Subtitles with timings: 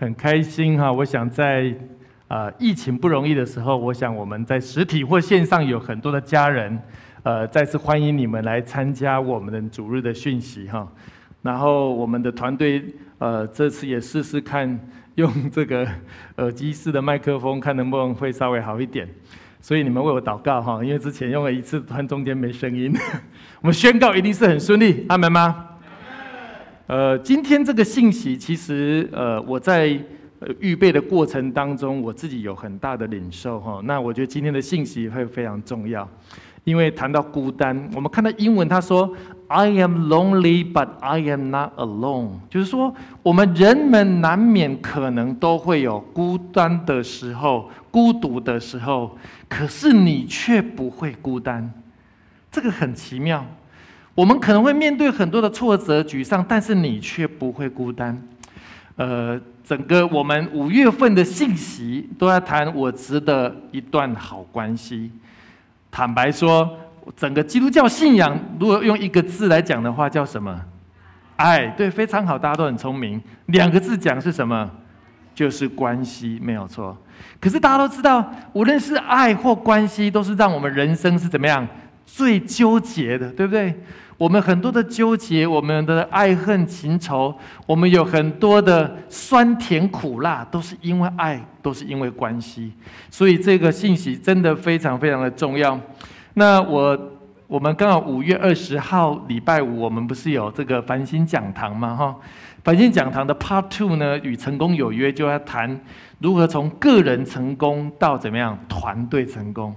[0.00, 0.90] 很开心哈！
[0.90, 1.74] 我想在
[2.28, 6.80] 呃疫情不容易的时候，我想我们在实体或线上有很多的家人，
[7.22, 10.90] 呃，再次欢迎你们来参加我们的主日的讯息哈。
[11.42, 12.82] 然后我们的团队
[13.18, 14.80] 呃这次也试试看
[15.16, 15.86] 用这个
[16.36, 19.06] 耳机式的麦克风，看能不能会稍微好一点。
[19.60, 22.90] 所以你们为我祷告哈，因为之前用了一次，突然中间没声音。
[23.60, 25.66] 我们宣告一定是很顺利，阿门吗？
[26.90, 29.96] 呃，今天这个信息，其实呃，我在
[30.58, 33.80] 预备的过程当中，我自己有很大的领受哈。
[33.84, 36.08] 那我觉得今天的信息会非常重要，
[36.64, 39.08] 因为谈到孤单，我们看到英文他说
[39.46, 49.16] ，I am lonely, but I am not alone，就是说我们人们难免可能都会有孤单的时候、孤独的时候，
[49.48, 51.72] 可是你却不会孤单，
[52.50, 53.46] 这个很奇妙。
[54.20, 58.22] 我们可能会面对很多的挫折、沮丧，但是你却不会孤单。
[58.96, 65.10] 呃，整个我们五月份的信息都在谈我值得一段好关系。
[65.90, 66.70] 坦白说，
[67.16, 70.54] 整个基督教信仰，如果用一个字来讲的话，叫什么？
[71.36, 73.18] 爱，对，非常好，大家都很聪明。
[73.46, 74.70] 两个字讲是什么？
[75.34, 76.94] 就是关系，没有错。
[77.40, 81.66] 可是大家都知道，无论是爱或关系，都是让我们人生是怎么样？
[82.12, 83.74] 最纠结的，对不对？
[84.18, 87.34] 我们很多的纠结，我们的爱恨情仇，
[87.66, 92.72] 我们有很多的酸甜苦辣，都是因为爱，都是因为关系。
[93.10, 95.80] 所以这个信息真的非常非常的重要。
[96.34, 97.12] 那我
[97.46, 101.96] 我们刚好五月二十号礼拜五，我们不是有这个繁星讲堂吗？
[101.96, 102.14] 哈，
[102.62, 105.80] 繁星讲堂的 Part Two 呢，与成功有约，就要谈
[106.18, 109.74] 如何从个人成功到怎么样团队成功。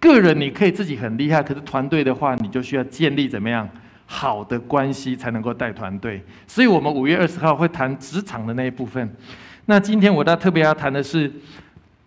[0.00, 3.68] 个人你可以自己很厉害，可是团队的话，你就需要建立怎么样
[4.06, 6.20] 好的关系才能够带团队。
[6.46, 9.14] 所以，我们五月二十号会谈职场的那一部分。
[9.66, 11.30] 那今天我倒特别要谈的是，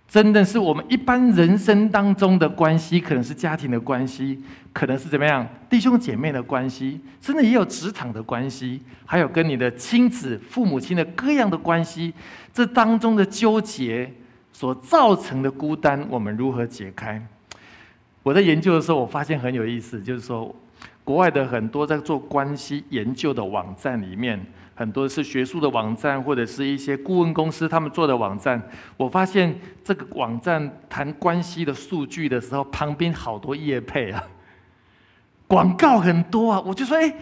[0.08, 4.44] 真的是我们一般人生当中的关系，可能是家庭的关系，
[4.74, 12.14] 可能是怎么样弟兄姐妹的关系，甚至也有职场的关系，还有跟你的亲子、父母亲的各样的关系，
[12.52, 14.12] 这当中的纠结
[14.52, 17.25] 所造成的孤单，我们如何解开？
[18.24, 20.56] 我在研究的时候，我发现很有意思，就是说，
[21.04, 24.40] 国外的很多在做关系研究的网站里面，
[24.74, 28.62] 很多是学术的网站，或者是一些顾问公司他们做的网站。
[28.96, 29.54] 我发现
[29.84, 34.24] 这个网站谈关系的数据的时候，旁边好多页配啊，
[35.46, 36.64] 广告很多啊。
[36.66, 37.14] 我就说，哎，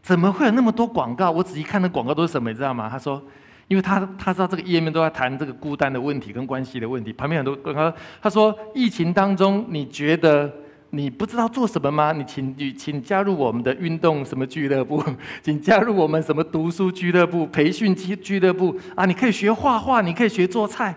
[0.00, 1.30] 怎么会有那么多广告？
[1.30, 2.88] 我仔细看那广告都是什么，你知道吗？
[2.88, 3.22] 他说。
[3.68, 7.92] 因为他他知道这个页面都在谈这个孤单的问题跟关系的问题，旁边很多广告。
[8.22, 10.48] 他说：“疫情当中，你觉得
[10.90, 12.12] 你不知道做什么吗？
[12.12, 15.02] 你请你请加入我们的运动什么俱乐部，
[15.42, 19.04] 请加入我们什么读书俱乐部、培训俱俱乐部啊！
[19.04, 20.94] 你可以学画画，你可以学做菜。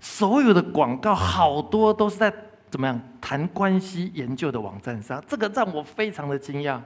[0.00, 2.32] 所有的广告好多都是在
[2.70, 6.80] 怎么样谈关系研究的网站上，这个让我非常的惊讶。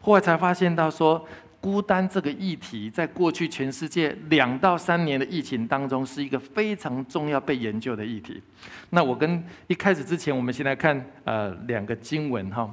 [0.00, 1.20] 后来才发现到说。”
[1.62, 8.42] 孤单这个议题，在过去全世界两到三年的疫情当中，是一个非常重要被研究的议题。
[8.90, 12.68] 那我跟一开始之前，我们先来看呃两个经文哈，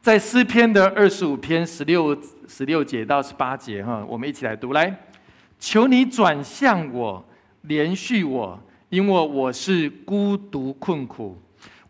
[0.00, 4.92] 在诗篇的二十五篇十六十六节到十八节哈，我们一起来读来，
[5.60, 7.24] 求你转向我，
[7.62, 11.40] 连续我，因为我是孤独困苦。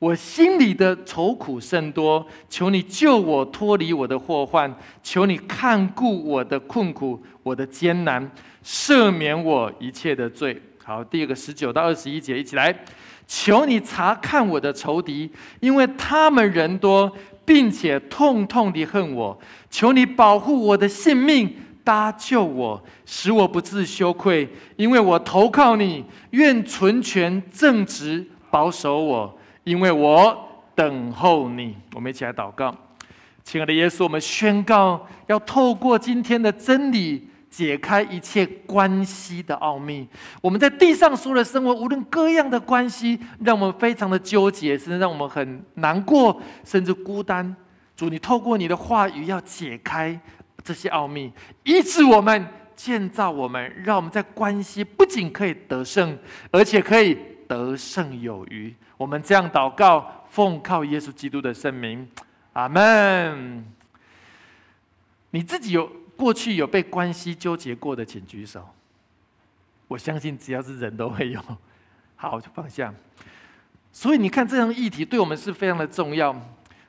[0.02, 8.28] 我心里的愁苦甚多，求你救我脱离我的祸患，求你看顾我的困苦，我的艰难，
[8.64, 10.60] 赦免我一切的罪。
[10.82, 12.76] 好，第二个十九到二十一节，一起来，
[13.28, 17.12] 求你查看我的仇敌，因为他们人多，
[17.44, 19.38] 并且痛痛地恨我。
[19.70, 26.04] 求你保护我的性命，搭救我，使我不自羞愧，因为我投靠你。
[26.30, 29.38] 愿纯全正直保守我。
[29.64, 32.74] 因为我等候你，我们一起来祷告，
[33.44, 40.08] 亲爱的耶稣，我们宣告要透过今天的真理，解开一切关系的奥秘。
[40.40, 47.54] 我们在地上所有的生活，无论各样的关系，让我们非常的纠结，甚至让我们很难过，甚至孤单。
[47.94, 50.18] 主，你透过你的话语要解开
[50.64, 51.30] 这些奥秘，
[51.62, 56.18] 医治我们，建造我们，让我们在关系不仅可以得胜，
[56.50, 57.16] 而且可以
[57.46, 58.74] 得胜有余。
[59.02, 62.08] 我们这样祷告，奉靠耶稣基督的圣名，
[62.52, 63.66] 阿门。
[65.30, 68.64] 你自己有过去有被关系纠结过的，请举手。
[69.88, 71.40] 我相信只要是人都会有。
[72.14, 72.94] 好，就放下。
[73.90, 76.32] 所以你看，这样议题对我们是非常的重要。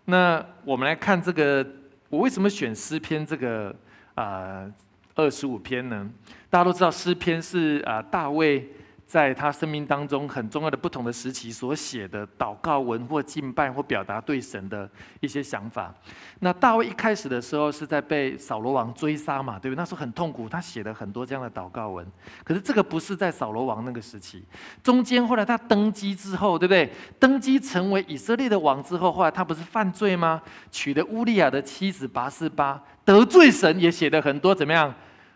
[0.05, 1.65] 那我们来看这个，
[2.09, 3.75] 我为什么选诗篇这个
[4.13, 4.71] 啊
[5.15, 6.07] 二十五篇呢？
[6.51, 8.69] 大家都知道，诗篇是啊大卫。
[9.05, 14.89] 在他生命当中很重要的不同的时期所写的祷告文或敬拜或表达对神的
[15.19, 15.93] 一些想法。
[16.39, 19.77] 那大卫一开始的时候是在被扫罗王追杀嘛，对不对？
[19.77, 22.05] 那时候很痛苦，他写了很多这样的祷告文。
[22.43, 24.43] 可是这个不是在扫罗王那个时期，
[24.81, 26.91] 中间后来他登基之后，对不对？
[27.19, 30.41] 登基成为以色列的王之后，后来他不是犯罪吗？
[30.71, 34.93] 娶了乌利亚的妻子拔示巴，得罪神，也写了很多怎么样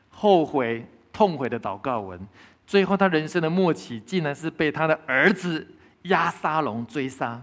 [0.10, 2.20] 后悔痛悔的祷告文。
[2.68, 5.66] 最后，他人生的末期，竟然是被他的儿子
[6.04, 7.42] 亚沙龙追杀。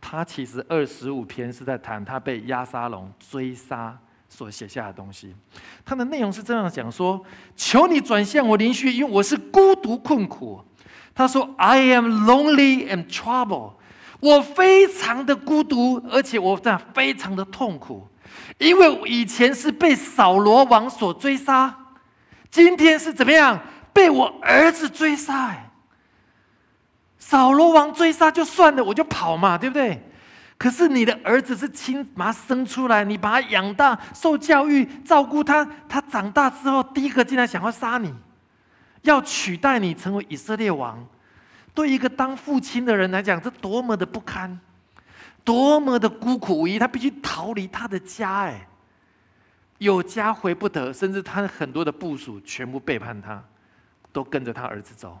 [0.00, 3.98] 他其实二十五篇是在谈他被亚沙龙追杀
[4.28, 5.34] 所写下的东西。
[5.84, 7.20] 他的内容是这样讲说
[7.56, 10.64] ：“求你转向我灵虚，因为我是孤独困苦。”
[11.12, 13.72] 他说：“I am lonely and trouble。”
[14.20, 18.06] 我非常的孤独，而且我在非常的痛苦，
[18.58, 21.74] 因为以前是被扫罗王所追杀，
[22.50, 23.58] 今天是怎么样？
[23.92, 25.54] 被我儿子追杀，
[27.18, 30.02] 扫罗王追杀就算了，我就跑嘛，对不对？
[30.56, 38.14] 可是你的儿子是亲把他生出来，你把他养大、受教育、照顾他，他长大之后，第一个竟然想要杀你，
[39.02, 41.02] 要取代你成为以色列王。
[41.72, 44.60] 对一个当父亲的人来讲，这多么的不堪，
[45.42, 48.68] 多么的孤苦无依，他必须逃离他的家，哎，
[49.78, 53.42] 有家回不得，甚至他很多的部属全部背叛他。
[54.12, 55.18] 都跟着他儿子走，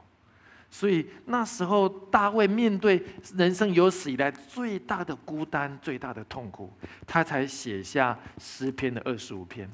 [0.70, 3.02] 所以那时候大卫面对
[3.36, 6.72] 人生有史以来最大的孤单、最大的痛苦，
[7.06, 9.68] 他才写下诗篇的二十五篇。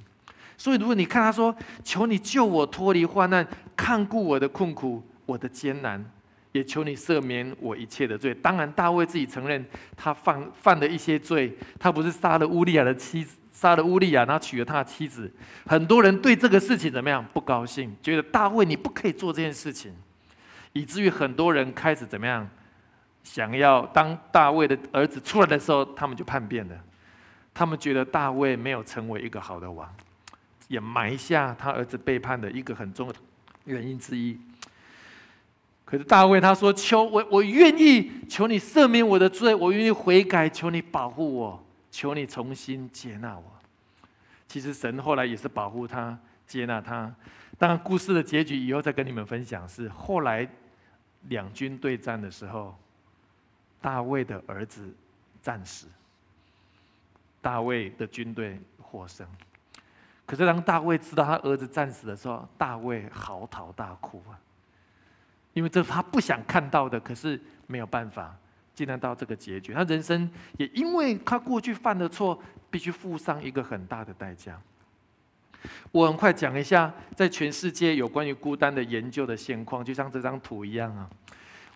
[0.56, 1.54] 所以如果你看他说
[1.84, 3.46] ：“求你救我脱离患难，
[3.76, 6.02] 看顾我的困苦、我的艰难，
[6.52, 9.62] 也求你赦免我一切的罪。”当然，大卫自己承认
[9.94, 13.36] 他犯犯了一些罪，他不是杀了乌利亚的妻子。
[13.56, 15.32] 杀了乌利亚，然后娶了他的妻子。
[15.64, 17.25] 很多人对这个事情怎么样？
[17.32, 19.94] 不高兴，觉得大卫你不可以做这件事情，
[20.75, 22.47] 以至于很多人开始怎么样？
[23.25, 26.76] 想要当大卫的儿子出来的时候，他们就叛变了。
[27.55, 29.91] 他们觉得大卫没有成为一个好的王，
[30.69, 33.19] 也埋下他儿子背叛的一个很重要的
[33.64, 34.38] 原因之一。
[35.87, 41.65] 可是大卫他说：“求我，我愿意求你赦免我的罪，我愿意悔改，求你保护我。”
[41.96, 43.44] 求你重新接纳我。
[44.46, 47.10] 其实神后来也是保护他、接纳他。
[47.56, 49.66] 当然，故事的结局以后再跟你们分享。
[49.66, 50.46] 是后来
[51.28, 52.76] 两军对战的时候，
[53.81, 54.94] 大卫的儿子
[55.40, 55.87] 战死，
[57.40, 59.26] 大卫的军队获胜。
[60.26, 64.37] 可是当大卫知道他儿子战死的时候，大卫嚎啕大哭啊！
[65.54, 68.37] 因为这是他不想看到的，可是没有办法。
[68.76, 72.38] 竟然到这个结局，他人生也因为他过去犯的错，
[72.70, 74.61] 必须付上一个很大的代价。
[75.90, 81.09] 我很快讲一下，在全世界有关于孤单的研究的现况，就像这张图一样啊。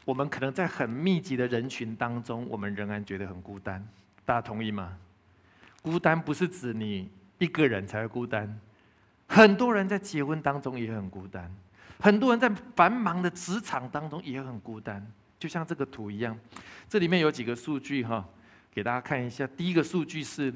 [0.04, 3.83] 我们可能在很密集的人群当中，我们仍然觉得很孤单。
[4.26, 4.99] 大家同意吗？
[5.80, 8.61] 孤单不是指你一个人才会孤单，
[9.26, 11.50] 很多人在结婚当中也很孤单，
[11.99, 15.11] 很多人在繁忙的职场当中也很孤单。
[15.40, 16.38] 就像这个图一样，
[16.87, 18.23] 这里面有几个数据哈，
[18.70, 19.47] 给大家看一下。
[19.56, 20.52] 第一个数据是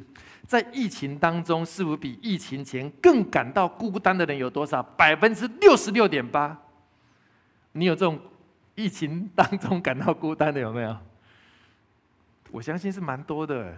[0.47, 4.83] 在疫情当中，是否比疫情前更感到孤单的人有多少？
[4.83, 6.57] 百分之六十六点八。
[7.73, 8.21] 你有这种
[8.75, 10.95] 疫情当中感到孤单的有没有？
[12.51, 13.73] 我相信是蛮多的，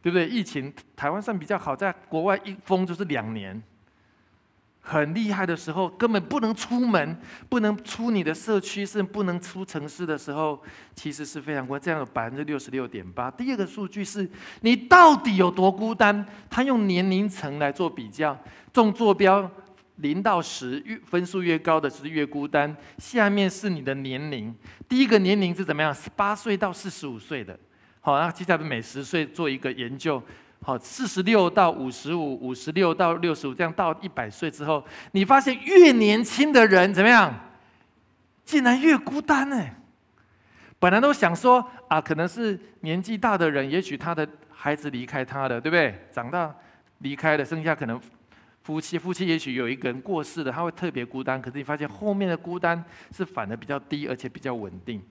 [0.00, 0.28] 对不对？
[0.28, 3.60] 疫情台湾算比较好，在国外一封就是两年。
[4.86, 7.16] 很厉害的时候，根本不能出门，
[7.48, 10.62] 不能出你的社区，甚至不能出城市的时候，
[10.94, 11.80] 其实是非常孤单。
[11.80, 13.30] 这样有百分之六十六点八。
[13.30, 14.28] 第二个数据是
[14.60, 16.24] 你到底有多孤单？
[16.50, 18.38] 他用年龄层来做比较，
[18.74, 19.50] 纵坐标
[19.96, 22.76] 零到十，分数越高的是越孤单。
[22.98, 24.54] 下面是你的年龄，
[24.86, 25.94] 第一个年龄是怎么样？
[25.94, 27.58] 十八岁到四十五岁的。
[28.00, 30.22] 好，那接下来每十岁做一个研究。
[30.66, 37.38] 好，四十六到五十五，五十六到六十五，这样到一百岁之后，你发现越年轻的人怎么样，
[38.46, 39.62] 竟然越孤单呢？
[40.78, 45.94] 本来都想说啊，可能是年纪大的人，也许他的孩子离开他了，对不对？
[46.10, 46.54] 长大
[47.00, 48.00] 离开了，剩下可能
[48.62, 51.40] 夫妻，夫妻也许有一个人过世了，他会特别孤单。
[51.42, 52.82] 可是你发现后面的孤单
[53.14, 55.02] 是反而比较低，而且比较稳定。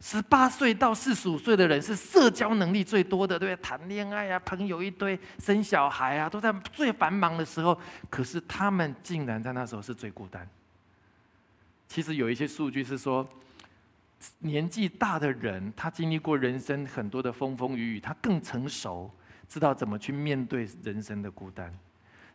[0.00, 3.62] 十八岁到四十五岁的人是社交能力最多的，对不对？
[3.64, 7.78] 谈恋爱啊，朋友一堆，生小孩啊，都在最繁忙的时候。
[8.10, 10.46] 可是他们竟然在那时候是最孤单。
[11.88, 13.26] 其实有一些数据是说，
[14.40, 19.10] 年纪大的人，他经历过人生很多的风风雨雨，他更成熟，
[19.48, 21.72] 知道怎么去面对人生的孤单，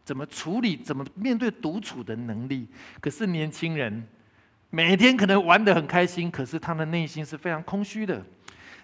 [0.04, 2.68] 怎么处理，怎么面对独处的能力。
[3.00, 4.08] 可是年轻人。
[4.72, 8.24] 每天可能玩得很开心，可是他的内心是非常空虚的。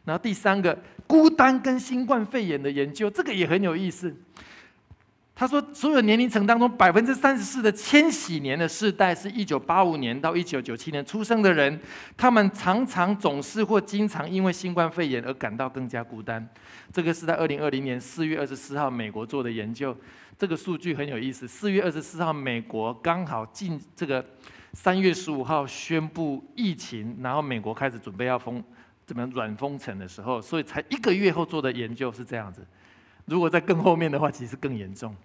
[0.03, 4.15] 然后第三个，孤单跟新冠肺炎的研究，这个也很有意思。
[5.35, 11.77] 他说，所有年龄层当中，百分之三十四的千禧年的世代是一九八五年到一九九七年出生的人，
[12.15, 16.47] 他们常常总是或经常因为新冠肺炎而感到更加孤单。
[16.93, 19.95] 这个是在二零二零年四月二十四号美国做的研究，
[20.37, 21.47] 这个数据很有意思。
[21.47, 24.25] 四月二十四号，美国刚好进这个。
[24.75, 28.61] 三月十五号宣布疫情，然后美国开始准备要封，
[29.05, 32.63] 怎么软封城的时候，所以才一个月后做的研究是这样子。
[33.23, 35.15] 如果在更后面的话，其实更严重。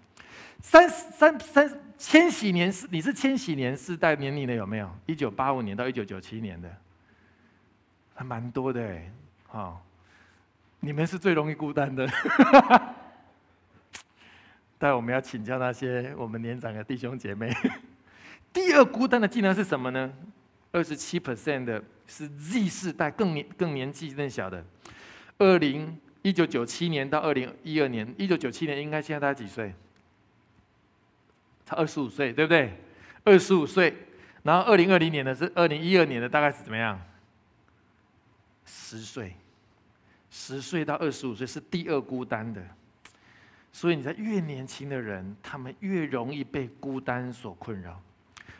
[0.63, 4.89] 三三三千禧年是你是千禧年世代年龄的有没有？
[5.05, 6.71] 一九八五年到一九九七年的，
[8.15, 9.13] 还蛮多的哎。
[9.49, 9.85] 好，
[10.79, 12.09] 你们是最容易孤单的。
[14.79, 17.53] 但我们要请教那些我们年长的弟兄姐妹。
[18.53, 20.13] 第二孤单的技能是什么呢？
[20.73, 24.65] 二十七 percent 的是 Z 世代，更年更年纪更小的。
[25.39, 29.75] 二零一九九七年到二零一二年，一九九七年应该现在大概几岁？
[31.65, 32.73] 他二十五岁，对不对？
[33.25, 33.95] 二十五岁。
[34.43, 37.01] 然后二零二零年的是二零一二年的，大概是怎么样？
[38.65, 39.37] 十岁，
[40.31, 42.63] 十岁到二十五岁是第二孤单的。
[43.73, 48.01] 所以你在越年轻的人，他们越容易被孤单所困扰。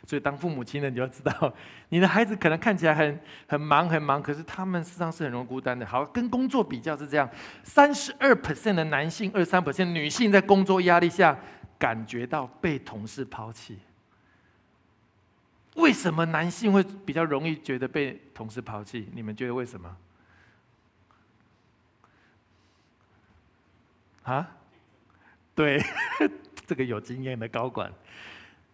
[0.07, 1.53] 所以，当父母亲的，你要知道，
[1.89, 5.85] 你的孩子可能看起来很很忙很忙，可是他们实际上是很容易孤单的。
[5.85, 7.29] 好，跟工作比较是这样：
[7.63, 11.37] 三十二 percent 的男性，二三 percent 女性在工作压力下
[11.77, 13.79] 感觉到被同事抛弃。
[15.75, 19.07] 为什么男性会比较容易觉得被同事抛弃？
[19.13, 19.97] 你们觉得为什么？
[24.23, 24.49] 啊？
[25.55, 25.81] 对，
[26.67, 27.91] 这个有经验的高管。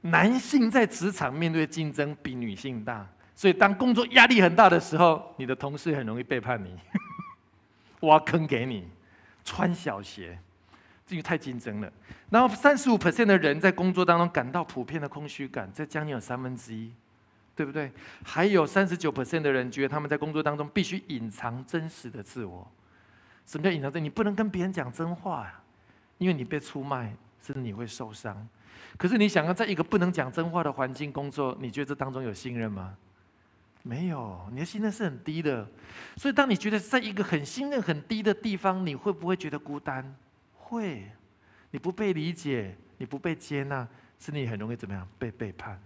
[0.02, 6.78] 男性在职场面对竞争比女性大，所以当工作压力很大的时候，你的同事很容易背叛你，
[8.08, 8.88] 挖坑给你，
[9.44, 10.38] 穿小鞋，
[11.06, 11.92] 这个太竞争了。
[12.30, 16.92] 然后三十五 percent 的人在工作当中感到普遍的空虚感，这将近有三分之一，
[17.56, 17.92] 对不对？
[18.24, 22.70] 还有三十九 percent 的人觉得他们在工作当中必须隐藏真实的自我。
[23.46, 24.04] 什么叫隐藏真？
[24.04, 25.60] 你不能跟别人讲真话呀，
[26.18, 28.48] 因为你被出卖，甚至你会受伤。
[28.98, 32.96] 可是你想要在一个不能讲真话的环境工作，你觉得这当中有信任吗？
[33.84, 35.66] 没有，你的信任是很低的。
[36.18, 40.16] 所以当你觉得在一个很信任很低的地方，你会不会觉得孤单？
[40.56, 41.10] 会，
[41.72, 43.88] 你不被理解，你不被接纳，
[44.20, 45.82] 是你很容易怎么样被背叛？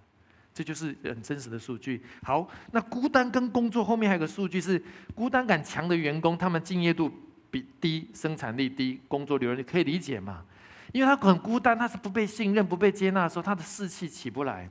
[0.54, 2.02] 这就是很真实的数据。
[2.24, 4.82] 好，那孤单跟工作后面还有个数据是，
[5.14, 7.12] 孤单感强的员工，他们敬业度
[7.52, 10.44] 比低，生产力低，工作流你可以理解嘛？
[10.92, 14.70] 因为他很孤单，他是不被信任、不被接纳的时候，他的士气起不来。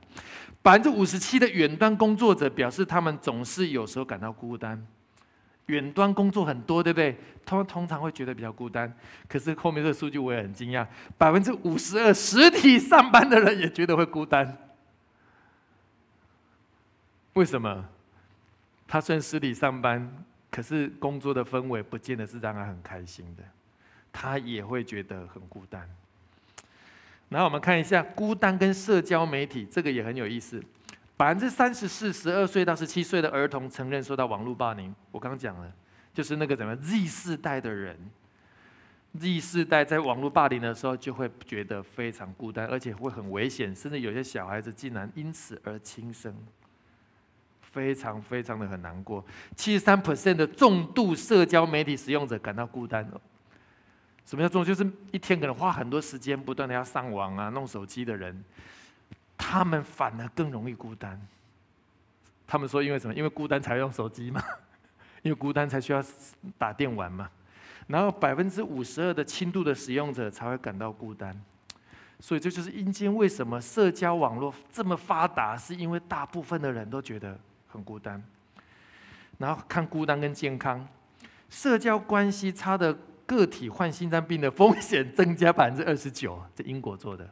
[0.61, 4.85] 百分之五十七的远端工作者表示，他们总是有时候感到孤单。
[5.67, 7.17] 远端工作很多，对不对？
[7.45, 8.93] 他们通常会觉得比较孤单。
[9.27, 10.85] 可是后面这个数据我也很惊讶，
[11.17, 14.57] 百分之五十二实体上班的人也觉得会孤单。
[17.33, 17.85] 为什么？
[18.87, 23.43] 他虽然实体上班，可是工作的氛围不见得是让他很开心的，
[24.11, 25.89] 他也会觉得很孤单。
[27.31, 30.61] 然后我们看一下孤单跟社交媒体，这个也很有意思。
[31.15, 34.93] 百分之三十四，十二岁到十七岁的儿童承认受到网络霸凌。
[35.11, 35.71] 我刚刚讲了，
[36.13, 37.97] 就是那个怎么 Z 世代的人
[39.17, 46.35] ，Z 世代在网络霸凌的时候就会觉得非常孤单，而且会很危险，甚至有些小孩子竟然因此而轻生，
[47.61, 49.23] 非常非常的很难过。
[49.55, 53.09] 七十三 percent 的重度社交媒体使用者感到孤单
[54.25, 54.63] 什么叫重？
[54.63, 58.41] 就是一天可能花很多时间不断的要上网啊、弄手机的人，
[59.37, 61.19] 他们反而更容易孤单。
[62.47, 63.13] 他们说，因为什么？
[63.13, 64.41] 因为孤单才用手机嘛，
[65.21, 66.01] 因为孤单才需要
[66.57, 67.29] 打电玩嘛。
[67.87, 71.37] 然后百分之五十二的轻度的使用者才会感到孤单。
[72.19, 77.37] 所以这就是阴间为什么社交网络这么发达，是因为大部分的人都觉得
[77.67, 78.23] 很孤单。
[79.39, 80.87] 然后看孤单跟健康，
[81.49, 82.97] 社交关系差的。
[83.35, 87.29] 个体患心脏病的风险增加百分之二十九，这英国做的。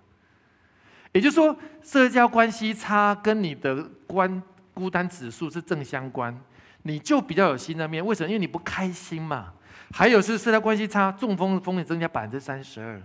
[1.11, 4.41] 也就是说，社交关系差跟你的关
[4.73, 6.39] 孤单指数是正相关，
[6.83, 8.05] 你就比较有心脏病。
[8.05, 8.29] 为什么？
[8.29, 9.53] 因为你不开心嘛。
[9.91, 13.01] 还有是社交关系差，中风风险增加百分之三十二，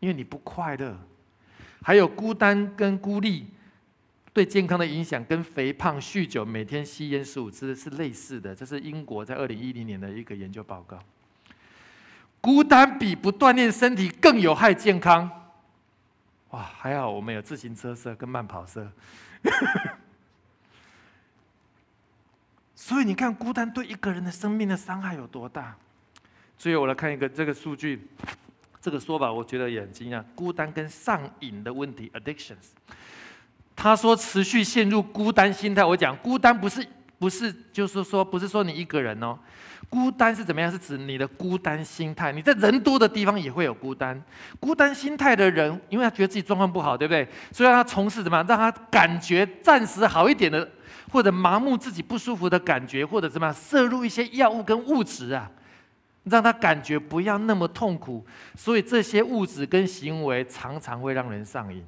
[0.00, 0.98] 因为你不快乐。
[1.82, 3.46] 还有孤单跟孤立
[4.32, 8.52] 对健康的影响，跟肥胖、酗酒、每天吸烟十五支是类似的。
[8.52, 10.98] 这是英国在二零一零年的一个研究报告。
[12.40, 15.30] 孤单比不锻炼身体更有害健康。
[16.50, 18.90] 哇，还好我们有自行车社跟慢跑社，
[22.74, 25.76] 所以你看孤单对一个人的生命的伤害有多大。
[26.58, 28.08] 最后我来看一个这个数据，
[28.80, 30.24] 这个说法我觉得也很惊讶。
[30.34, 32.56] 孤单跟上瘾的问题 （addictions），
[33.76, 35.84] 他说持续陷入孤单心态。
[35.84, 36.84] 我讲孤单不是
[37.20, 39.38] 不是就是说不是说你一个人哦。
[39.88, 40.70] 孤单是怎么样？
[40.70, 42.30] 是指你的孤单心态。
[42.30, 44.20] 你在人多的地方也会有孤单。
[44.60, 47.28] 孤单心态的人，因为他觉得自己状况不好，对不对？
[47.50, 48.46] 所以他从事怎么样？
[48.46, 50.68] 让他感觉暂时好一点的，
[51.10, 53.54] 或者麻木自己不舒服的感觉，或者怎么样？
[53.54, 55.50] 摄入一些药物跟物质啊，
[56.22, 58.24] 让他感觉不要那么痛苦。
[58.54, 61.84] 所以这些物质跟行为常常会让人上瘾，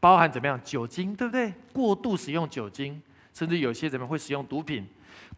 [0.00, 0.58] 包含怎么样？
[0.64, 1.52] 酒精，对不对？
[1.74, 3.02] 过度使用酒精，
[3.34, 4.86] 甚至有些怎么会使用毒品？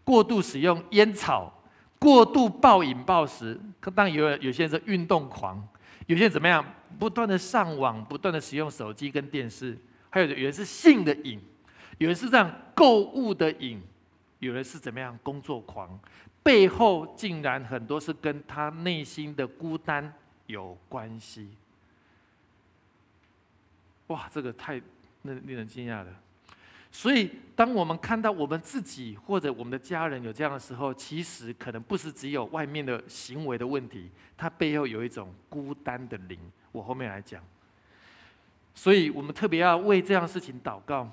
[0.04, 1.52] 过度使用烟草。
[1.98, 3.58] 过度暴饮暴食，
[3.94, 5.66] 当然有有些人是运动狂，
[6.06, 6.62] 有些人怎么样？
[6.98, 9.76] 不断的上网，不断的使用手机跟电视，
[10.10, 11.40] 还有有人是性的瘾，
[11.96, 13.82] 有人是这样购物的瘾，
[14.40, 15.18] 有人是怎么样？
[15.22, 15.98] 工作狂，
[16.42, 20.12] 背后竟然很多是跟他内心的孤单
[20.48, 21.48] 有关系。
[24.08, 24.74] 哇，这个太
[25.22, 26.08] 令令人惊讶了。
[26.90, 36.38] 所以，当我们看到我们自己或者我们的家人有这样的时候，其实可能不是只有外面的行为的问题，它背后有一种孤单的灵。
[36.72, 37.42] 我后面来讲。
[38.74, 41.10] 所以我们特别要为这样事情祷告，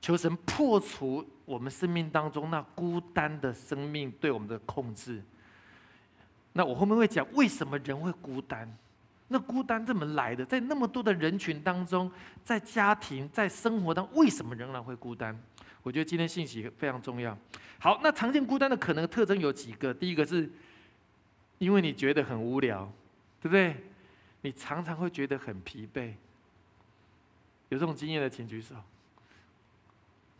[0.00, 5.22] 求神破除我们生命当中那孤单的生命对我们的控制。
[6.52, 8.76] 那我后面会讲为什么人会孤单。
[9.32, 10.44] 那孤单怎么来的？
[10.44, 12.08] 在那么多的人群当中，
[12.44, 15.36] 在家庭、在生活当中，为什么仍然会孤单？
[15.82, 17.36] 我觉得今天信息非常重要。
[17.80, 19.92] 好，那常见孤单的可能特征有几个？
[19.92, 20.48] 第一个是，
[21.58, 22.92] 因为你觉得很无聊，
[23.40, 23.74] 对不对？
[24.42, 26.12] 你常常会觉得很疲惫。
[27.70, 28.74] 有这种经验的，请举手。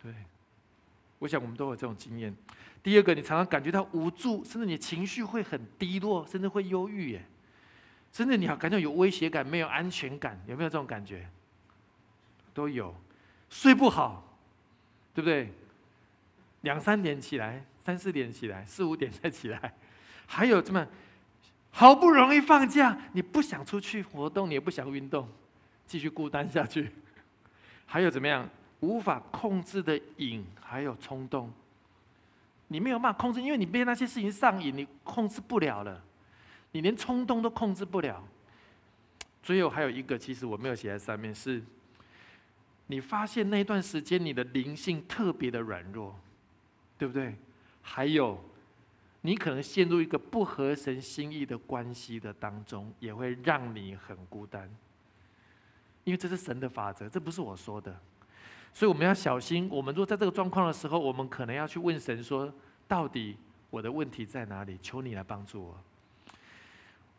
[0.03, 0.13] 对，
[1.19, 2.35] 我想我们都有这种经验。
[2.83, 7.13] 第二个，你常常感觉到无助，甚至你情绪会很低落，甚至会忧郁。
[7.13, 7.25] 耶。
[8.13, 11.27] 甚至你好感觉有威胁感，没有安全感，有没有这种感觉？
[12.53, 12.95] 都有，
[13.49, 14.23] 睡不好，
[15.15, 15.51] 对不对？
[16.61, 19.75] 两三点起来，三四点起来，四五点再起来，
[20.29, 20.87] 还有这么
[21.71, 25.27] 好不容易放假，你不想出去活动，你也不想运动，
[25.87, 26.93] 继续孤单下去。
[27.87, 28.49] 还有怎么样？
[28.81, 31.51] 无法控制的瘾，还有冲动，
[32.69, 36.03] 你没有办法控制，因为你被那些事情上瘾，你控制不了了。
[36.73, 38.23] 你连冲动都控制不了，
[39.43, 41.63] 最后还有一个，其实我没有写在上面，是
[42.87, 46.15] 你发现那段时间你的灵性特别的软弱，
[46.99, 47.35] 对不对？
[47.83, 48.43] 还有，
[49.21, 54.71] 你可能陷入一个不合神心意的关系的当中，也会让你很孤单，
[56.05, 57.99] 因为这是神的法则，这不是我说的，
[58.73, 59.69] 所以我们要小心。
[59.71, 62.53] 我们若在这个状况的时候，我们可能要去问神说：
[62.89, 63.37] 到底
[63.69, 64.79] 我的问题在哪里？
[64.81, 65.77] 求你来帮助我。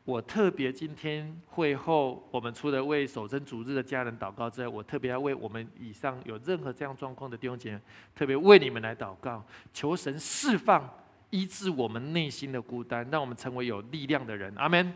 [0.06, 7.80] 我特别今天会后，我们除了为守贞主日的家人祷告之外，我特别要为我们以上有任何这样状况的弟兄姐妹，
[8.14, 10.90] 特别为你们来祷告，求神释放、
[11.30, 14.54] 医治我们内心的孤单，让我们成为有力量的人。
[14.58, 14.94] 阿门。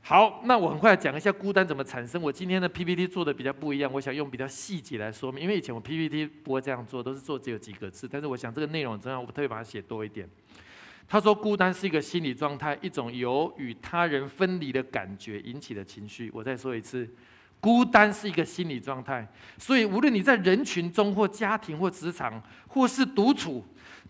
[0.00, 2.20] 好，那我很快讲一下孤单怎么产生。
[2.22, 10.26] 我今天的 PPT 做的比较不一样，我想用比较细节来说明，因为以前我 PPT 不会这样做，都是做只有几个字，但是我想这个内容这样，我特别把它写多一点。
[11.06, 17.08] 他说：“孤单是一个心理状态，一种由与他人分离的感觉引起的情绪。”我再说一次，
[17.60, 19.26] 孤单是一个心理状态。
[19.58, 23.64] 所以，无论你在人群中，或家庭，或职场，或是独处，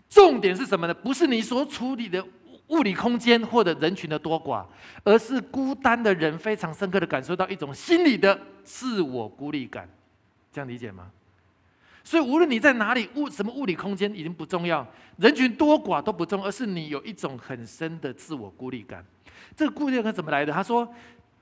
[0.09, 0.93] 重点是什么呢？
[0.93, 2.25] 不是你所处理的
[2.69, 4.65] 物理空间或者人群的多寡，
[5.03, 9.87] 而是孤单的人非常深刻的感受到一种心理的自我孤立感。
[10.51, 11.11] 这样理解吗？
[12.05, 14.87] 所以，无论你在哪里，物什么物理空间已经不重要，
[15.17, 19.03] 人群多寡都不重要，而是你有一种很深的自我孤立感。
[19.57, 20.53] 这个孤立感怎么来的？
[20.53, 20.87] 他说：“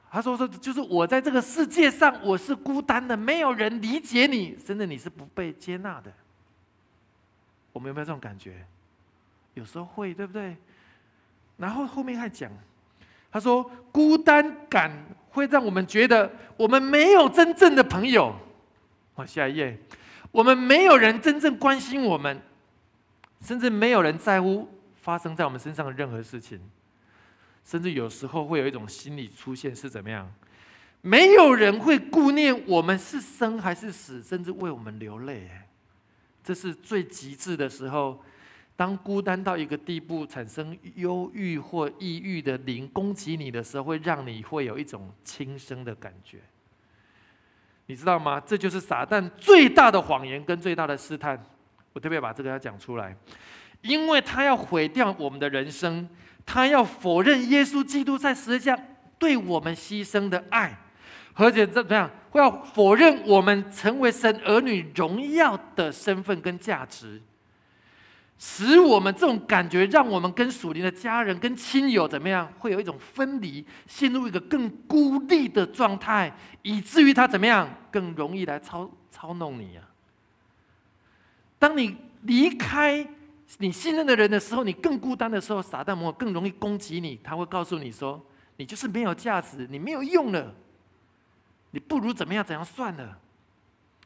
[0.09, 6.09] 他说说，就是我在这个世界上我是孤单的，没有人理解你，甚至你是不被接纳的。”
[7.73, 8.65] 我们有没有这种感觉？
[9.55, 10.55] 有时候会，对不对？
[11.57, 12.49] 然后后面还讲，
[13.29, 14.89] 他说：“孤单感
[15.29, 18.33] 会让我们觉得我们没有真正的朋友。
[19.15, 19.77] 往下一页，
[20.33, 22.41] 我们没有人真正关心我们，
[23.39, 26.59] 甚至没有人在乎发生在我们身上的任何事情，
[27.63, 30.33] 甚至有时候会有一种心理出现是怎么样？
[31.01, 35.47] 没有人会顾念我们是生还是死，甚至为我们流泪。
[36.43, 38.21] 这是最极致的时候。
[38.75, 46.39] 当孤单到一个地步，产生忧郁或抑郁的灵攻击你的时候，会让你会有一种轻生的感觉。
[47.93, 48.41] 你知道吗？
[48.43, 51.39] 这就是撒旦最大的谎言跟最大的试探。
[51.93, 53.15] 我特别把这个要讲出来，
[53.81, 56.09] 因为他要毁掉我们的人生，
[56.43, 58.75] 他要否认耶稣基督在十字架
[59.19, 60.75] 对我们牺牲的爱，
[61.35, 67.21] 而且怎么样，会要否认我们成为神儿女荣耀的身份跟价值。
[68.45, 76.29] 使我们这种感觉，让我们跟属灵的家人、跟亲友怎么样，会有一种分离，陷入一个更孤立的状态，
[76.61, 79.89] 以至于他怎么样，更容易来操操弄你啊。
[81.57, 83.07] 当你离开
[83.59, 87.17] 你信任的人的时候，你更孤单的时候，撒旦魔更容易攻击你。
[87.23, 88.21] 他会告诉你说
[88.57, 90.53] ：“你就是没有价值，你没有用了，
[91.71, 93.17] 你不如怎么样怎样算了。”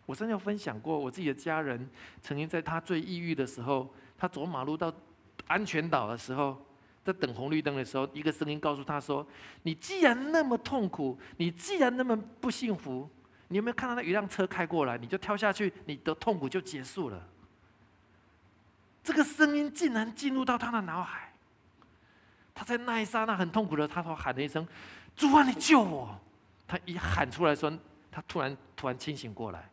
[0.06, 1.90] 我曾经分享过，我自己的家人
[2.22, 3.92] 曾经在他最抑郁的时候。
[4.18, 4.92] 他走马路到
[5.48, 6.58] 安全岛的时候，
[7.04, 9.26] 在等红绿灯的时候，一个声音告诉他说
[9.64, 13.10] ：“你既然那么痛苦，你既然那么不幸福，
[13.48, 17.28] 你有没有看到那一辆车开过来，你就跳下去，你的痛苦就结束了。”
[19.04, 21.32] 这个声音竟然进入到他的脑海。
[22.54, 24.68] 他在那一刹那很痛苦的，他说喊了一声
[25.16, 26.20] ：“主啊，你救我！”
[26.68, 27.72] 他一喊出来说，
[28.12, 29.70] 他突然突然清醒过来。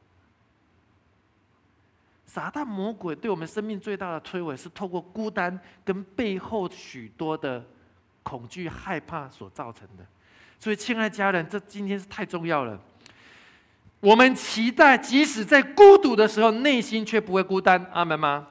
[2.35, 7.65] 撒旦魔鬼对我们生命最大的摧毁，是透过孤单跟背后许多的
[8.25, 10.05] 恐惧、害怕所造成的。
[10.59, 12.81] 所以，亲爱家人，这今天是太重要了。
[14.01, 17.89] 我们期待，即使在孤独的时候，内心却不会孤单。
[17.93, 18.49] 阿门吗？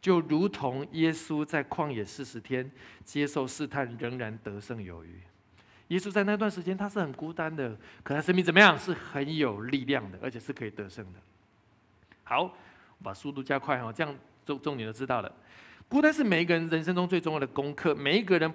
[0.00, 2.70] 就如同耶稣在旷野四十天
[3.04, 5.20] 接受试探，仍然得胜有余。
[5.88, 8.78] 耶稣在那段时间，他是很孤单的，可他生命怎么样？
[8.78, 11.20] 是很有力量的，而且是可以得胜的。
[12.28, 12.54] 好，
[13.02, 14.14] 把速度加快哈，这样
[14.44, 15.32] 重重点就知道了。
[15.88, 17.94] 孤单是每一个人人生中最重要的功课。
[17.94, 18.54] 每一个人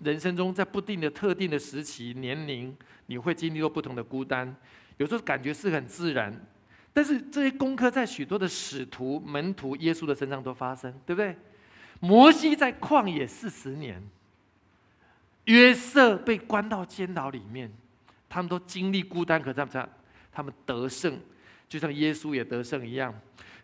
[0.00, 4.52] 人生中，在不定的特定的时期、年龄，你会经历过不同的孤单。
[4.96, 6.44] 有时候感觉是很自然，
[6.92, 11.36] 但是这些功课在许多的使徒、门徒、耶稣的身上都发生，对不对？
[12.00, 14.02] 摩西在旷野四十年，
[15.44, 17.72] 约瑟被关到监牢里面，
[18.28, 19.88] 他们都经历孤单，可他们
[20.32, 21.16] 他们得胜。
[21.74, 23.12] 就像耶稣也得胜一样，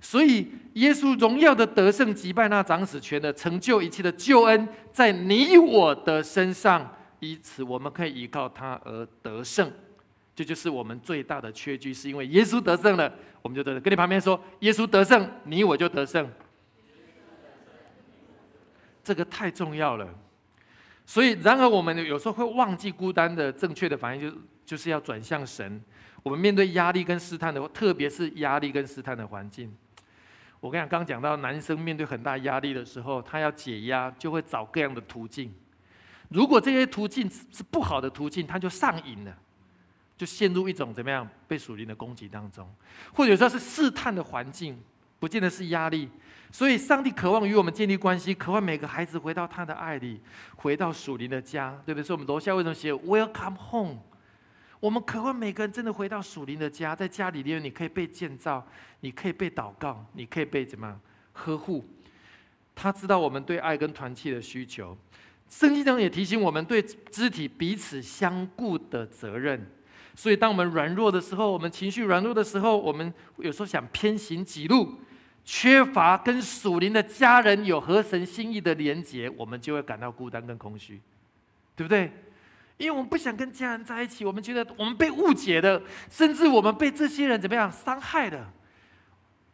[0.01, 9.71] 所以耶稣荣耀的得胜击败那掌死权的，成就一切的救恩，在你我的身上，以此我们可以依靠他而得胜。
[10.35, 13.81] 这就是我们最大的缺据，是因为耶稣得胜了，我们就得胜。
[13.81, 16.29] 跟你旁边说，耶稣得胜，你我就得胜。
[19.05, 20.13] 这个太重要了。
[21.07, 25.81] 所以，然而我们有时候会忘记孤单的正确的反应，就就是要转向神。
[26.23, 29.75] 我们面对压力跟试探的，特别是压力跟试探的环境，
[30.61, 35.53] 我跟你讲，刚讲到男生面对很大压力的时候，他要解压，就会找各样的途径。
[36.29, 39.37] 如果这些途径是不好的途径，他就上瘾了，
[40.17, 42.69] 就陷入一种怎么样被属灵的攻击当中，
[43.15, 44.79] 或者说是试探的环境，
[45.19, 46.09] 不见得是压力。
[46.53, 50.21] 所以，上帝渴望与我们建立关系，渴望每个孩子回到他的爱里，
[50.57, 52.05] 回到属灵的家，对不对？
[52.05, 53.99] 所以，我们楼下为什么写 “Welcome Home”？
[54.81, 58.67] 我们渴望每个人真的回到属灵的家，在家里面，你可以被建造，
[59.01, 61.01] 你可以被祷告，你可以被怎么样
[61.33, 61.85] 呵护？
[62.75, 64.97] 他知道我们对爱跟团契的需求。
[65.51, 69.71] 圣经中也提醒我们对肢体彼此相顾的责任。
[70.15, 74.95] 所以，当我们软弱的时候，我们情绪软弱的时候，我们有时候想偏行己路，
[75.45, 81.01] 缺乏跟属灵的家人有合神心意的连结，我们就会感到孤单跟空虚，
[81.77, 82.11] 对不对？
[82.81, 88.51] 因为我们不想跟家人在一起，我们觉得我们被误解的，甚至我们被这些人怎么样伤害的。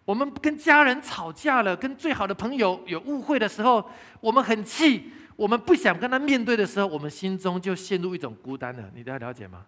[0.05, 3.85] 我们跟家人吵架了，跟最好的朋友有误会的时候，
[4.21, 8.89] 我们很气，我们不想跟他面对的时候，我们心中就陷入一种孤单了。
[8.95, 9.67] 你都要了解吗？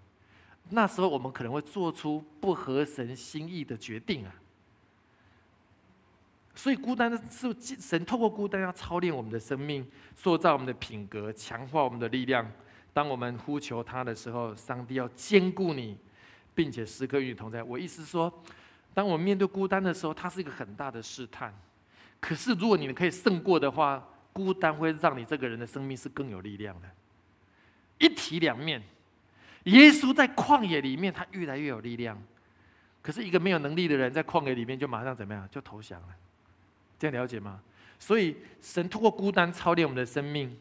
[0.71, 4.33] 那时候我们可能会做出不合神心意的决定啊。
[6.55, 12.49] 所以孤单的是神透过孤单要操练我们的生命，塑造我们的品格，强化我们的力量。
[12.99, 15.97] 当我们呼求他的时候，上帝要兼顾你，
[16.53, 17.63] 并且时刻与你同在。
[17.63, 18.43] 我意思是说，
[18.93, 21.55] 当我们面对孤单的时候，它是一个很大的试探。
[22.19, 26.89] 可是，如果你可以胜过的话，孤单会让你这个人的生命是更有力量的。
[27.99, 28.83] 一体两面，
[29.67, 32.21] 耶稣在旷野里面，他越来越有力量。
[33.01, 35.49] 可是，一个没有能力的人，在旷野里面就马上怎么样？
[35.53, 36.09] 就投降了。
[36.99, 37.61] 这样了解吗？
[38.01, 40.59] 所以，神通过孤单操练我们的生命。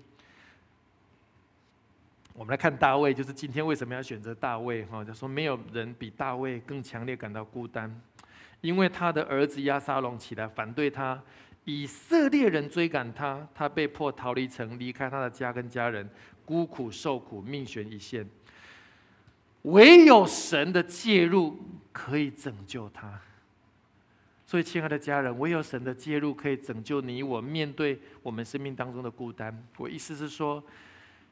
[2.37, 4.85] 我们来看大卫，就是今天为什么要选择大卫？
[4.85, 7.99] 哈，就说没有人比大卫更强烈感到孤单，
[8.61, 11.19] 因为他的儿子亚沙龙起来反对他，
[11.65, 16.07] 以色列人追赶他，他被迫逃离城，离开他的家跟家人，
[16.45, 18.29] 孤苦受苦，命悬一线。
[19.63, 21.57] 唯有神的介入
[21.91, 23.19] 可以拯救他。
[24.45, 29.67] 所以，亲爱的家人，唯有神的介入可以拯救你我面对我们生命当中的孤单。
[29.77, 30.63] 我意思是说。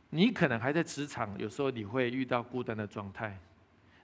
[0.10, 3.32] 你可能还在职场，有时候你会遇到孤单的状态；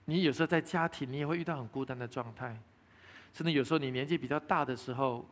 [0.04, 2.58] 你有时候在家庭，你也会遇到很孤单的状态。
[3.32, 5.26] 甚至有时候你年纪比较大的时候，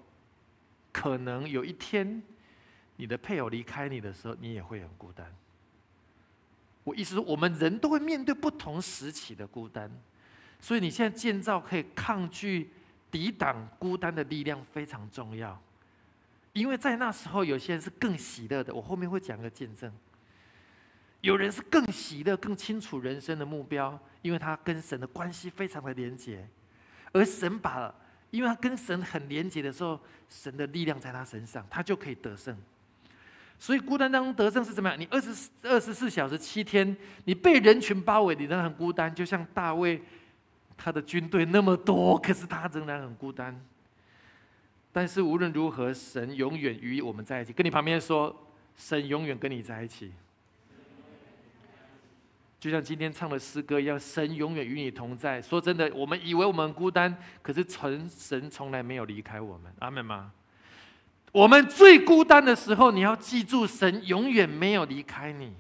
[0.91, 2.23] 可能有一天
[2.97, 5.31] 你的配偶离开你的时候，你也会很孤单。
[6.83, 9.91] 我意思说，我们人都会面对不同时期的孤单，
[10.61, 12.71] 所以你现在建造可以抗拒、
[13.11, 15.61] 抵挡孤单的力量非常重要。
[16.55, 18.75] 因为在那时候，有些人是更喜乐的。
[18.75, 19.93] 我后面会讲个见证。
[21.21, 26.49] 有人是更喜乐、更清楚人生的目标，因为他跟神的关系非常的连结，
[27.13, 27.95] 而神把，
[28.31, 32.57] 因为他跟神很连结的时候，神的力量在他身上，他就可以得胜。
[33.59, 34.99] 所以孤单当中得胜是怎么样？
[34.99, 40.01] 你二十二十四小时七天，你被人群包围，你仍然很孤单，就像大卫，
[40.79, 43.61] 他的军队那么多，可是他仍然很孤单。
[44.91, 47.53] 但是无论如何，神永远与我们在一起。
[47.53, 48.35] 跟你旁边说，
[48.79, 50.11] 神永远跟你在一起。
[52.61, 55.41] 就像今天唱的诗歌一样，神永远与你同在。
[55.41, 59.73] 说真的，我们以为我们孤单，可是神神从来没有离开我们。
[59.79, 60.31] 阿门吗？
[61.33, 65.55] 我们最孤单的时候，你要记住，神永远没有离开你，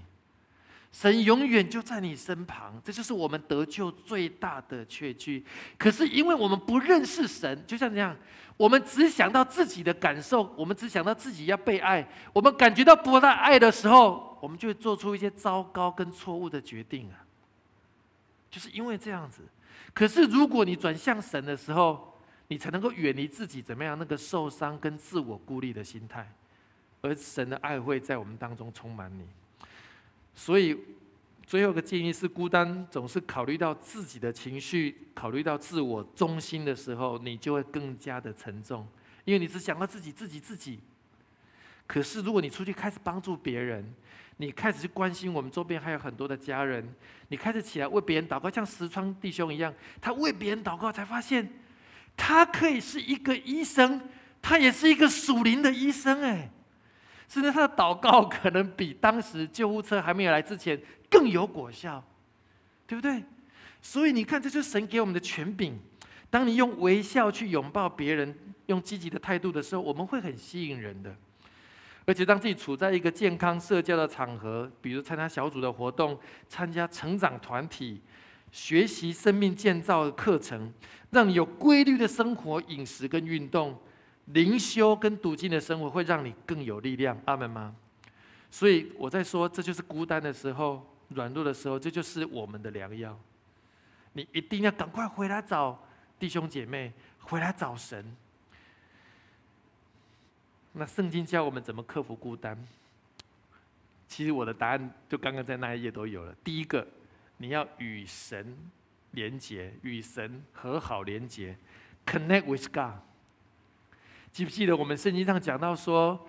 [0.92, 2.81] 神永远就在你身旁。
[2.85, 5.44] 这就是我们得救最大的确据。
[5.79, 8.16] 可是因为我们不认识神，就像这样。
[8.57, 12.07] 我们只想到自己的感受，我们只想到自己要被爱。
[12.33, 17.24] 我们感觉到不到爱的时候，我们就会做出一些糟糕跟错误的决定啊。
[18.50, 19.42] 就是因为这样子。
[19.94, 26.31] 可是如果你转向神的时候，你才能够远离自己怎么样那个受伤跟自我孤立的心态，
[27.00, 29.24] 而神的爱会在我们当中充满你。
[30.40, 30.74] 所以。
[31.50, 38.87] 最后一个建议是：孤单总是考虑到自己的情绪，考虑到自我中心的时候，你就会更加的沉重，
[39.24, 40.79] 因为你只想到自己、自己、自己。
[41.88, 43.85] 可是，如果你出去开始帮助别人，
[44.37, 46.88] 你开始去关心我们周边还有很多的家人，
[47.31, 51.50] 你开始起来为别人祷告，像石川弟兄一样，他为别人祷告，才发现
[52.16, 54.00] 他可以是一个医生，
[54.40, 56.48] 他也是一个属灵的医生，哎，
[57.31, 60.79] 甚至他的祷告可能比当时救护车还没有来之前。
[61.09, 62.01] 更有果效，
[62.87, 63.25] 对不对？
[63.83, 65.77] 所以你看，这就是神给我们的权柄。
[66.31, 68.33] 当你用微笑去拥抱别人，
[68.66, 71.12] 用积极的态度的时候，我们会很吸引人的。
[72.07, 76.16] 而且，当自己处在一个健康社交的场合，比如参加小组的活动、
[76.49, 78.01] 参加成长团体、
[78.53, 80.73] 学习生命建造的课程，
[81.11, 83.77] 让你有规律的生活、饮食跟运动、
[84.33, 87.21] 灵修跟读经的生活，会让你更有力量。
[87.25, 87.75] 阿门吗？
[88.51, 90.87] 所以我在说，这就是孤单的时候。
[91.11, 93.19] 软弱的时候，这就是我们的良药。
[94.12, 95.77] 你一定要赶快回来找
[96.21, 98.16] 弟兄姐妹，回来找神。
[100.73, 102.57] 那圣经教我们怎么克服孤单？
[104.07, 106.33] 其实我的答案就刚刚在那一页都有了。
[106.45, 106.87] 第一个，
[107.38, 108.57] 你要与神
[109.11, 111.57] 连结，与神和好连结
[112.07, 113.03] ，connect with God。
[114.33, 116.29] 记不记得我们圣经上讲到说，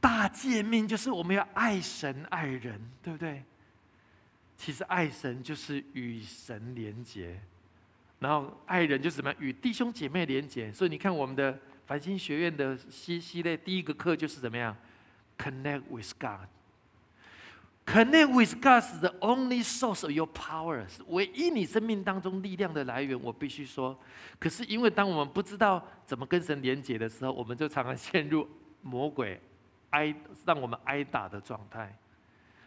[0.00, 3.42] 大诫命就是我们要爱神爱人，对不对？
[4.56, 7.40] 其实爱神就是与神连结，
[8.18, 9.34] 然后爱人就是什么？
[9.38, 10.72] 与弟兄姐妹连结。
[10.72, 14.76] 所以你看，我们的繁星学院的系系列第一个课就是怎么样
[15.38, 16.48] ？Connect with God。
[17.86, 23.18] Connect with God is the only source of your power，是唯一你生命当中力量的来源。
[23.22, 23.96] 我必须说，
[24.40, 28.46] 可是因为当我们不知道怎么跟神连结的时候，我们就常常陷入
[28.82, 29.40] 魔鬼
[29.90, 30.12] 挨
[30.44, 31.96] 让我们挨打的状态。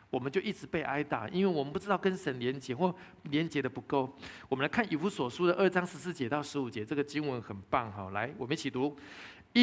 [0.09, 4.11] 我们就一直被挨打，因为我们不知道跟神连接或连接的不够。
[4.47, 8.09] 我们来看以弗所书的二章十四节到十五节，这个经文很棒哈。
[8.09, 8.97] 来，我们一起读：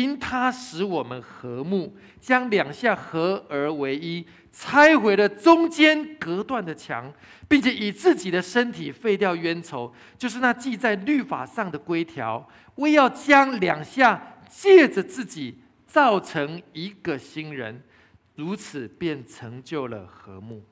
[0.02, 7.11] 因他使我们和睦，将两下合而为一，拆毁了中间隔断的墙，
[7.48, 17.82] 并且以自己的身体废掉冤仇，就是那记在律法上的规条，为要将两下借着自己造成一个新人。
[18.35, 20.62] 如此便成就了和睦。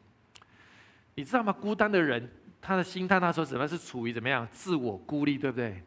[1.15, 1.51] 你知道吗？
[1.51, 3.67] 孤单的人他的心态那时候怎么？
[3.67, 4.47] 是处于怎么样？
[4.53, 5.83] 自我孤立，对不对？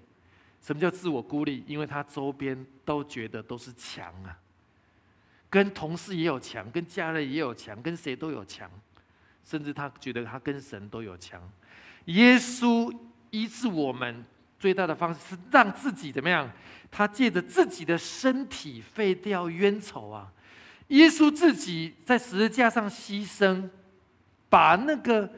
[0.61, 1.63] 什么叫自我孤立？
[1.67, 4.37] 因为他周边都觉得都是墙啊，
[5.49, 8.69] 跟同事也有墙，跟家人也有墙，跟谁都有墙，
[9.45, 11.41] 甚至他觉得他跟神都有墙。
[12.05, 12.93] 耶稣
[13.31, 14.23] 医治我们
[14.59, 16.49] 最大的方式是让自己怎么样？
[16.91, 20.31] 他借着自己的身体废掉冤仇啊！
[20.87, 23.69] 耶稣自己在十字架上牺牲，
[24.49, 25.29] 把那个。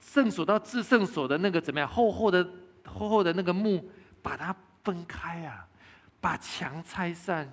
[0.00, 1.86] 圣所到至圣所的那个怎么样？
[1.86, 2.48] 厚厚的、
[2.86, 3.90] 厚厚的那个幕，
[4.22, 4.56] 把它
[4.88, 5.68] 分开啊，
[6.18, 7.52] 把墙拆散。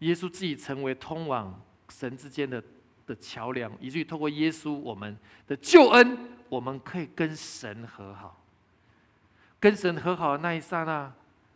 [0.00, 2.62] 耶稣自己成为通往神之间的
[3.06, 5.16] 的桥梁，以至于透过耶稣我们
[5.46, 6.18] 的救恩，
[6.50, 8.44] 我们可以跟神和好。
[9.58, 11.10] 跟神和好的那一刹那，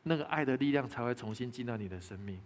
[0.04, 2.40] 那个爱的力量才会重新进到你的生命，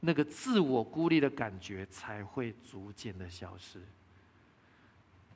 [0.00, 3.78] 那个自我孤立的感觉才会逐渐的消失。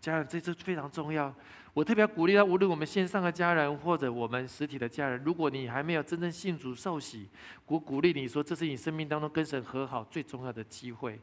[0.07, 1.35] 家人，这次非常重要。
[1.75, 7.29] 我特别要鼓励他，无论我们线上的家人或者我们实体的家人，如果你还没有真正信主受洗，
[7.67, 11.19] 我鼓励你说，这是你生命当中跟神和好最重要的机会。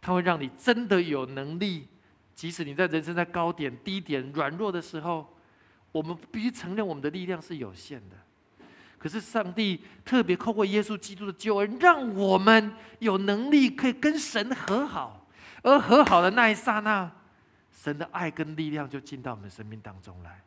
[0.00, 1.86] 它会让你真的有能力，
[2.34, 5.36] 即使你在人生在高点、低点、软弱的时候，
[5.92, 8.16] 我们必须承认我们的力量是有限的。
[8.98, 15.28] 可是上帝特别透过耶稣基督的救恩，让我们有能力可以跟神和好，
[15.62, 17.12] 而和好的那一刹那。
[17.76, 20.40] 神的爱跟力量就进到我们生命当中来，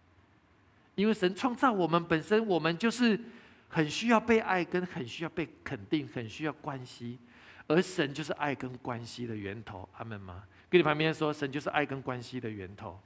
[0.95, 3.19] 因为神创造我们本身，我们就是
[3.67, 7.19] 很需要被爱，跟很需要被肯定，很需要关系，
[7.67, 9.87] 而神就是爱跟关系的源头。
[9.97, 10.45] 阿门吗？
[10.69, 12.99] 跟你旁边说，神就是爱跟关系的源头。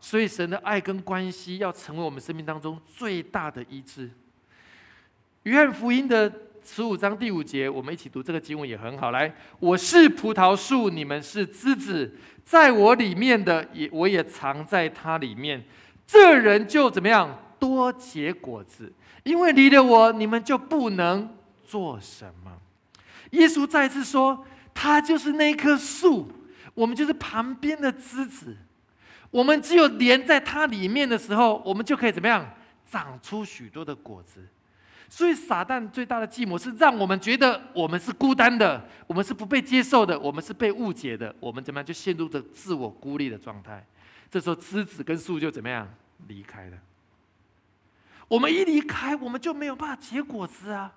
[0.00, 4.08] 所以神的爱跟关系要成为我们生命当中最大的医治。
[5.42, 6.32] 约翰福音的。
[6.70, 9.10] 十五章第五节，我们一起读这个经文也很好。
[9.10, 15.64] 来，我是葡萄树，你们是枝子，在我里面的也，我也藏在它里面。
[16.06, 17.36] 这人就怎么样？
[17.58, 21.34] 多结果子，因为离了我，你们就不能
[21.66, 22.52] 做什么。
[23.30, 26.30] 耶稣再次说，他就是那棵树，
[26.74, 28.54] 我们就是旁边的枝子。
[29.30, 32.46] 我们只有连在它里面的时候，我们就可以怎么样？
[32.84, 34.46] 长出许多的果子。
[35.10, 43.84] 所以，撒旦最大的计谋是让我们觉得我们是孤单的，我们是不被接受的，我们是被误解的，我们怎么样就陷入着自我孤立的状态。
[44.30, 45.88] 这时候，枝子跟树就怎么样
[46.26, 46.76] 离开了。
[48.28, 50.92] 我们一离开，我们就没有办法结果子啊，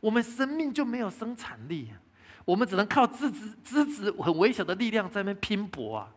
[0.00, 1.88] 我们生命就没有生产力，
[2.44, 6.12] 我们只能靠枝子枝子很微小的力量在那边拼搏啊。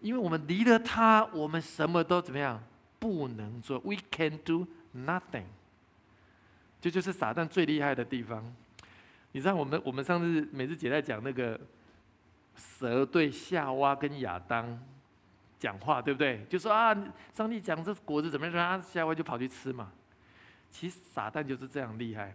[0.00, 2.60] 因为我们离了他，我们什么都怎么样
[2.98, 5.44] 不能做，We can do nothing。
[6.80, 8.42] 这就是撒旦最厉害的地方。
[9.32, 11.58] 你知道，我们我们上次每次姐在讲那个
[12.56, 14.78] 蛇对夏娃跟亚当
[15.58, 16.44] 讲话，对不对？
[16.48, 16.96] 就说啊，
[17.34, 19.92] 上帝讲这果子怎么样，啊，夏娃就跑去吃嘛。
[20.70, 22.34] 其实撒旦就是这样厉害。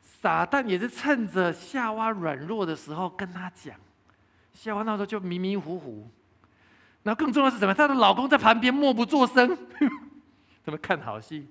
[0.00, 3.74] 撒旦也是趁着夏娃软弱的时候跟他讲，
[4.52, 6.08] 夏娃那时候就迷迷糊糊。
[7.02, 7.74] 那更重要是什么？
[7.74, 9.58] 她的老公在旁边默不作声，
[10.64, 11.46] 怎么看好戏？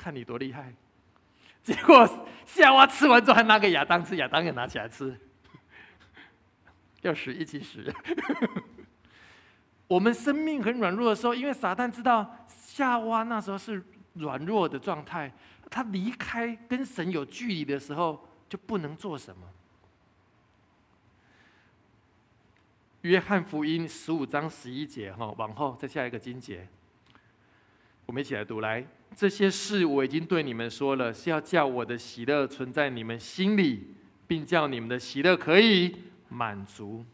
[0.00, 0.72] 看你多厉害！
[1.62, 5.14] 结果夏娃吃完之后，还拿给亚当吃，亚当也拿起来吃，
[7.02, 7.84] 要死一起死。
[9.86, 13.84] 我们生命很软弱的时候，因为撒旦知道夏娃那时候是
[14.14, 15.30] 软弱的状态，
[15.68, 19.42] 他离开跟神有距离的时候，就不能做什么。
[23.02, 26.66] 约翰福音十五章十一节，哈，往后再下一个经节，
[28.06, 28.86] 我们一起来读来。
[29.16, 33.94] 这些事我已经对你们说了，是要叫我的喜乐存在你们心里，
[34.26, 35.94] 并叫你们的喜乐可以
[36.28, 37.04] 满足。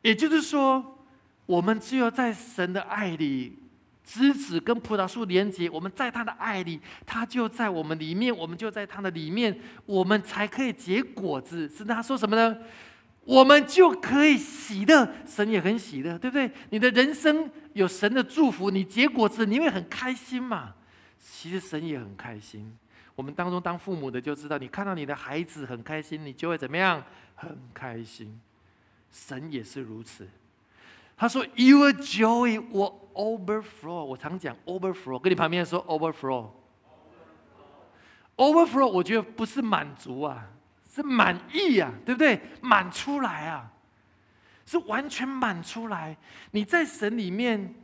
[0.00, 0.98] 也就是说，
[1.44, 3.58] 我们只有在神的爱里，
[4.04, 11.68] 枝子跟葡萄树连接，我们在他的爱里，他就在我们里面，我们就在他的里面，我们才可以结果子。
[11.68, 12.56] 是他说什么呢？
[13.24, 16.50] 我们就可以喜乐，神也很喜乐，对不对？
[16.70, 20.74] 你的人生有神的祝福，你结果子，你会很开心嘛？
[21.24, 22.76] 其实神也很开心。
[23.14, 27.00] 我们当中当父母的就知道，你看到你的孩子很开心，你就会怎么样？
[27.36, 28.40] 很开心。
[29.12, 30.28] 神也是如此。
[31.16, 36.48] 他说：“Your joy will overflow。”我常讲 “overflow”，跟你旁边说 “overflow”。
[38.36, 40.48] overflow，我觉得不是满足啊，
[40.90, 42.40] 是满意啊，对不对？
[42.60, 43.70] 满出来啊，
[44.66, 46.16] 是完全满出来。
[46.50, 47.76] 你在神里面。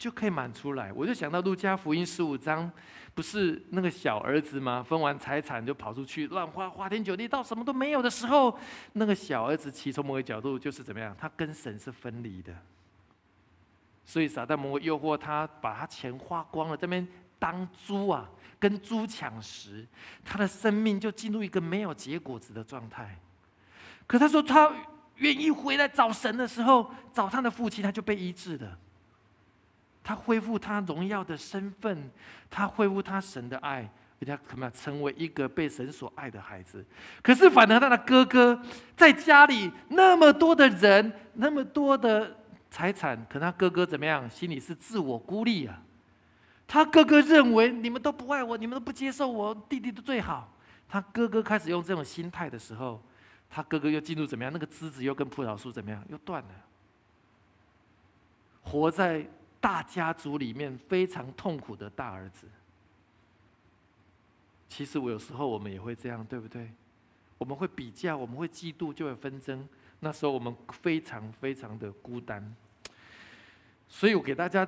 [0.00, 2.72] 就可以满出来，我就想到路加福音十五章，
[3.14, 4.82] 不是那个小儿子吗？
[4.82, 8.58] 分完财产就跑出去乱花，花天酒地，到什么都没有的时候，
[8.94, 11.14] 那个小儿子其从某个角度就是怎么样？
[11.20, 12.50] 他跟神是分离的，
[14.06, 17.06] 所以撒旦魔鬼诱惑他，把他钱花光了，这边
[17.38, 18.26] 当猪啊，
[18.58, 19.86] 跟猪抢食，
[20.24, 23.18] 他的生命就进入一个没有结果子的状态。
[24.06, 24.72] 可他说他
[25.16, 28.78] 愿意回来找神的时候，找他的父亲，他就被医治了。
[30.02, 32.10] 他恢复他荣耀的身份，
[32.48, 33.88] 他恢复他神的爱，
[34.26, 36.84] 他怎么样成为一个被神所爱的孩子？
[37.22, 38.60] 可是反而他的哥哥
[38.96, 42.36] 在家里那么多的人，那么多的
[42.70, 44.28] 财产，可他哥哥怎么样？
[44.28, 45.82] 心里是自我孤立啊。
[46.66, 50.52] 他哥哥认为你们都不爱我，你们都不接受我，弟弟的最好。
[50.88, 53.02] 他哥哥开始用这种心态的时候，
[53.48, 54.52] 他哥哥又进入怎么样？
[54.52, 56.02] 那个枝子又跟葡萄树怎么样？
[56.08, 56.48] 又断了。
[58.62, 59.26] 活在。
[59.60, 62.46] 大家族里面非常痛苦的大儿子，
[64.68, 66.70] 其实我有时候我们也会这样，对不对？
[67.36, 69.68] 我们会比较，我们会嫉妒，就会纷争。
[70.00, 72.56] 那时候我们非常非常的孤单。
[73.86, 74.66] 所以我给大家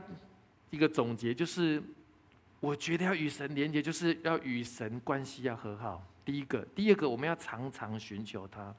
[0.68, 1.82] 一个总结，就是
[2.60, 6.06] 我觉得要与神连接，就是要与神关系要和好。
[6.22, 8.74] 第一个，第二个，我们要常常寻求他。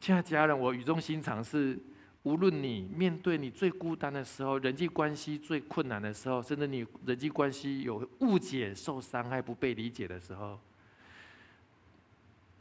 [0.00, 1.78] 亲爱的家人，我语重心长是。
[2.24, 10.58] 无论你面对你最孤单的时候，人际关系最困难的时候，甚至你人际关系有误解、受伤害、不被理解的时候，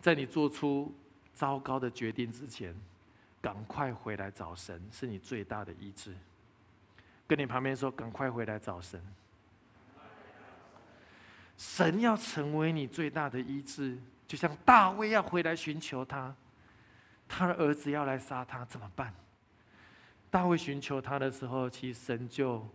[0.02, 0.94] 在你做出
[1.34, 2.76] 糟糕的决定之前，
[3.42, 6.14] 赶快回来找神，是你最大的医治。
[7.26, 9.02] 跟你旁边说，赶快回来找神，
[11.58, 13.98] 神要成为你最大的医治，
[14.28, 16.36] 就像大卫要回来寻求他，
[17.30, 19.14] 他的儿子要来杀他，怎么办？
[20.34, 22.68] 大卫寻求他的时候，其实神就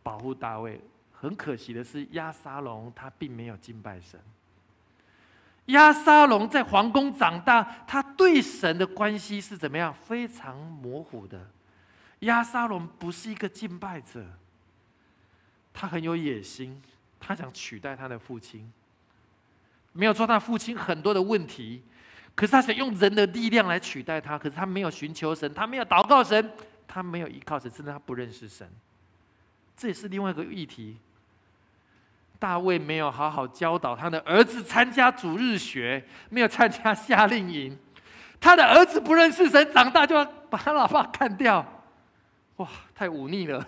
[0.00, 0.80] 保护大卫。
[1.10, 4.20] 很可惜的是，亚沙龙他并没有敬拜神。
[5.64, 9.92] 亚沙龙在皇宫长大，他对神的关系是怎么样？
[9.92, 11.50] 非常模糊的。
[12.20, 14.24] 亚沙龙不是一个敬拜者，
[15.74, 16.80] 他很有野心，
[17.18, 18.72] 他想取代他的父亲。
[19.92, 21.82] 没有说他父亲很多的问题。
[22.36, 26.52] 可是他想用人的力量来取代他，可是他没有寻求神，他没有祷告神，
[26.86, 28.70] 他没有依靠神，甚至他不认识神。
[29.74, 30.98] 这也是另外一个议题。
[32.38, 37.74] 大卫没有好好教导他的儿子参加主日学，没有参加夏令营，
[38.38, 41.64] 他的儿子不认识神，长大就要把他老爸干掉。
[42.56, 43.66] 哇，太忤逆了！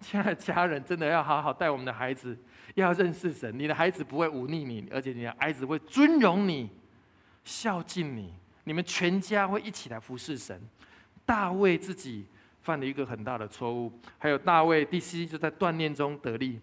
[0.00, 2.38] 亲爱的家人，真的要好好带我们的孩子，
[2.74, 3.58] 要认识神。
[3.58, 6.70] 你的孩子不会忤逆你，而且你的孩子会尊荣你。
[7.44, 8.32] 孝敬你，
[8.64, 10.60] 你们全家会一起来服侍神。
[11.24, 12.26] 大卫自己
[12.62, 16.60] 犯了一个很大的错误，还有大卫第七就在锻炼中得力。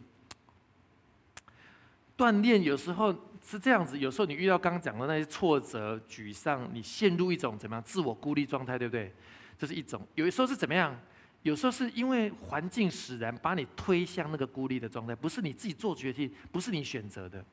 [2.18, 9.14] 锻炼有时候是这样子，有时候你遇到刚讲的那些挫折、沮丧，你陷入一种怎么样自我孤立状态，对不对？
[9.58, 10.06] 这是一种。
[10.16, 11.00] 有的时候是怎么样？
[11.44, 17.44] 有时候是因为环境使然，把你推向那个孤立的状态，不是你自己做决定，不是你选择的。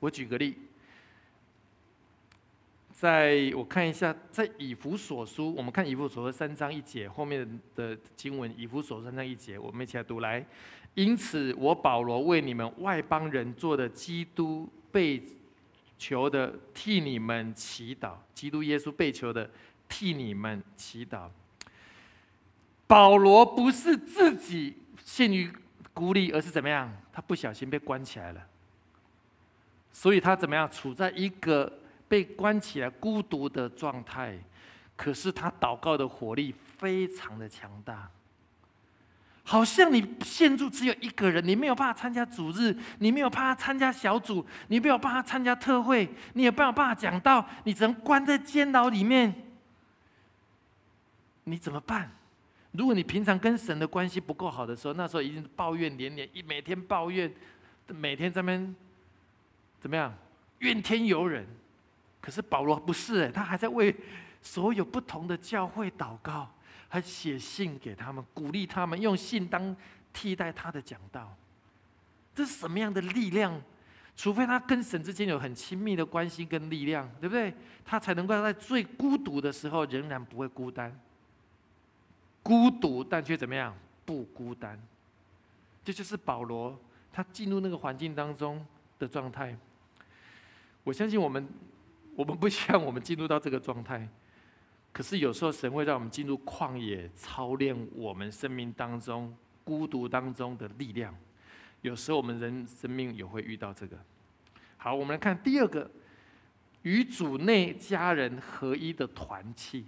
[0.00, 0.58] 我举个例。
[2.98, 10.44] 在我看一下，在以弗所书，我们看以弗所书三章一节后面的经文，以弗所书三章一节，我们一起来读来。
[10.94, 15.22] 因此，我保罗为你们外邦人做的基督被
[15.96, 18.14] 求的，替你们祈祷。
[18.34, 19.48] 基督耶稣被求的，
[19.88, 21.28] 替你们祈祷。
[22.88, 24.74] 保罗不是自己
[25.04, 25.48] 陷于
[25.94, 26.92] 孤立，而是怎么样？
[27.12, 28.44] 他不小心被关起来了，
[29.92, 30.68] 所以他怎么样？
[30.68, 31.72] 处在一个。
[32.08, 34.38] 被关起来孤独的状态，
[34.96, 38.10] 可是他祷告的火力非常的强大，
[39.44, 49.34] 好像你陷入只有一个人，你没有办法参加主日，你没有办法参加小组，你没有办法参加特会，你也没有办法讲道，你只能关在监牢里面，
[51.44, 52.10] 你怎么办？
[52.72, 57.32] 如果你平常跟神的关系不够好的时候，那时候已经抱怨连连，一每天抱怨，
[57.88, 58.74] 每天在那边
[59.80, 60.14] 怎么样，
[60.58, 61.46] 怨天尤人。
[62.28, 63.96] 可是保罗不是哎，他还在为
[64.42, 66.46] 所有不同的教会祷告，
[66.86, 69.74] 还写信给他们，鼓励他们，用信当
[70.12, 71.34] 替代他的讲道。
[72.34, 73.58] 这是什么样的力量？
[74.14, 77.50] 除非他跟神之间有很亲密的关系跟力量，对不对？
[77.82, 80.94] 他才能够在最孤独的时候仍然不会孤单。
[82.42, 83.74] 孤独但却怎么样？
[84.04, 84.78] 不孤单。
[85.82, 86.78] 这就是保罗
[87.10, 88.62] 他进入那个环境当中
[88.98, 89.56] 的状态。
[90.84, 91.48] 我相信我们。
[92.18, 94.08] 我们不希望我们进入到这个状态，
[94.92, 101.14] 可是有时候神会让我们进入旷野，操练我们生命当中孤独当中的力量。
[101.82, 103.96] 有时候我们人生命也会遇到这个。
[104.76, 105.88] 好，我们来看第二个，
[106.82, 109.84] 与主内家人合一的团契。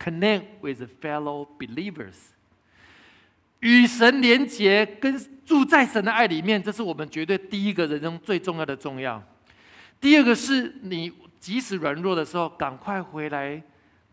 [0.00, 2.30] connect with fellow believers，
[3.60, 5.16] 与神连结，跟
[5.46, 9.22] 住在神的爱里面，这是我们绝对第一个人生最重要的重要。
[10.02, 13.62] 第二个是你即使软弱的时候，赶快回来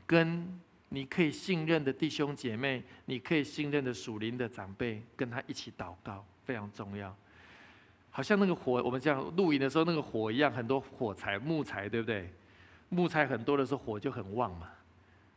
[0.06, 0.48] 跟
[0.90, 7.16] 你可以信任的弟兄姐妹，你可以信任的属灵的长辈，跟他一起祷告，非常重要。
[8.12, 12.32] 好像那个火，我们这样露营的时候，那个火一样，很多火柴、木材，对不对？
[12.90, 14.70] 木材很多的时候，火就很旺嘛。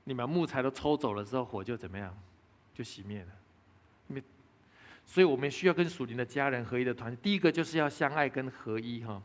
[0.05, 2.15] 你把木材都抽走了之后，火就怎么样？
[2.75, 3.29] 就熄灭了。
[4.07, 4.23] 灭。
[5.07, 7.17] 所以我们需要跟属灵的家人合一的团。
[7.17, 9.23] 第一个就是要相爱跟合一哈。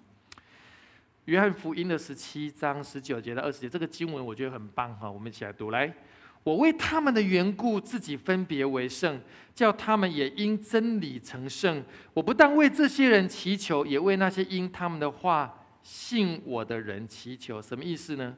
[1.28, 5.12] 约翰福音的十七章十九节到二十节，这个经文我觉得很棒哈。
[5.12, 5.94] 我们一起来读来。
[6.42, 9.20] 我为他们的缘故，自己分别为圣，
[9.54, 11.84] 叫他们也因真理成圣。
[12.14, 17.62] 我不但为这些人祈求，也为那些因他们的话信我的人祈求。
[17.62, 18.34] 什么意思呢？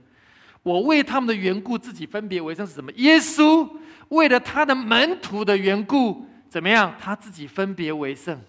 [0.63, 2.91] 我为他们的缘故，自己分别为圣是什么？
[2.93, 3.69] 耶稣
[4.07, 6.95] 为了他的门徒的缘故，怎么样？
[6.99, 8.41] 他自己分别为圣，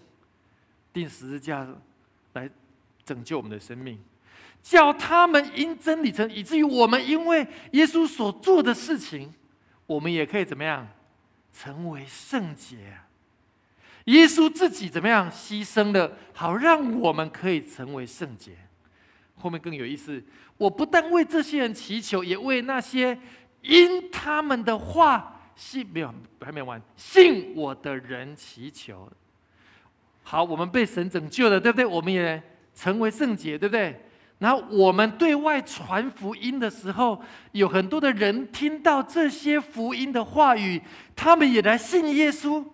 [0.95, 1.69] 定十字架
[2.33, 2.49] 来
[3.05, 3.99] 拯救我们的生命，
[4.63, 9.33] 叫他们因真理成，以至于我们因为耶稣所做的事情，
[9.87, 10.87] 我们也可以怎么样
[11.53, 12.77] 成为圣洁？
[14.05, 18.53] 耶稣自己怎么样牺牲了，好让我们可以成为圣洁。
[19.37, 20.23] 后面更有意思，
[20.57, 23.19] 我不但为这些人祈求，也为那些
[23.63, 29.11] 因他们的话信没有还没完信我的人祈求。
[30.23, 31.87] 好，我们被神拯救了，对不对？
[31.87, 32.43] 我们也
[32.75, 34.01] 成为圣洁，对不对？
[34.41, 37.23] 然后我们对外传福音的时候，
[37.53, 40.81] 有很多的人听到这些福音的话语，
[41.15, 42.65] 他们也来信耶稣。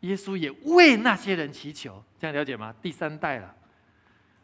[0.00, 2.72] 耶稣也为那些人祈求，这样了解吗？
[2.80, 3.54] 第三代了。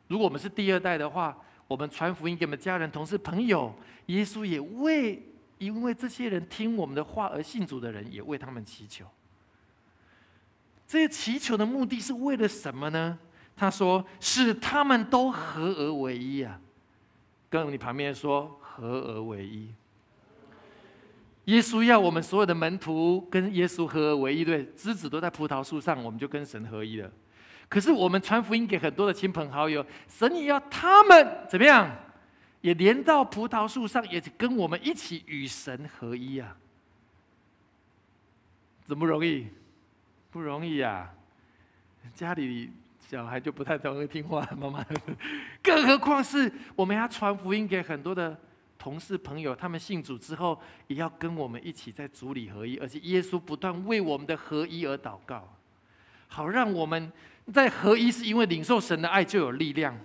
[0.08, 1.36] 如果我们是第二代的话，
[1.68, 3.72] 我们传福音给我们家人、同事、朋友，
[4.06, 5.22] 耶稣也为
[5.58, 9.06] 因为这些人听我们的话而信主的人，也为他们祈求。
[10.88, 13.16] 这些祈求的目的是为了什么呢？
[13.60, 16.58] 他说：“使他们都合而为一啊！”
[17.50, 19.68] 跟你旁边说：“合而为一。”
[21.44, 27.12] 耶稣要我们所有的门徒跟耶稣合而为一，对，枝子都在葡萄树上，我们就跟神合一了。
[27.68, 31.94] 可是我们传福音给很多的亲朋好友，神也要他们怎么样，
[32.62, 36.56] 也连到葡萄树上，也跟我们一起与神合一啊？
[38.86, 39.48] 怎么容易？
[40.30, 41.12] 不容易呀！
[42.14, 42.70] 家里
[43.10, 44.86] 小孩就不太容易听话，妈妈，
[45.60, 48.38] 更何况是我们要传福音给很多的
[48.78, 50.56] 同事朋友，他们信主之后，
[50.86, 55.56] 也要跟我们一起在主里合一，而且耶稣不断为我们的合一而祷告，
[56.28, 57.10] 好让我们。
[57.52, 59.98] 在合一是因为领受神的爱就有力量，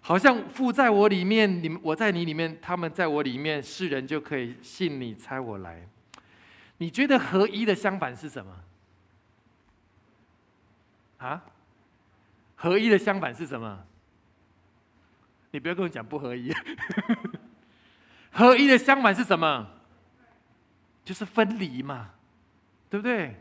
[0.00, 5.88] 好像父在我里面，你们我在你里面，他们在我里面，世人就可以信你，猜我来。
[6.78, 8.56] 你觉得合一的相反是什么？
[11.18, 11.42] 啊？
[12.62, 13.84] 合一的相反是什么？
[15.50, 16.52] 你不要跟我讲不合一。
[18.30, 19.68] 合一的相反是什么？
[21.04, 22.10] 就是分离嘛，
[22.88, 23.34] 对不对？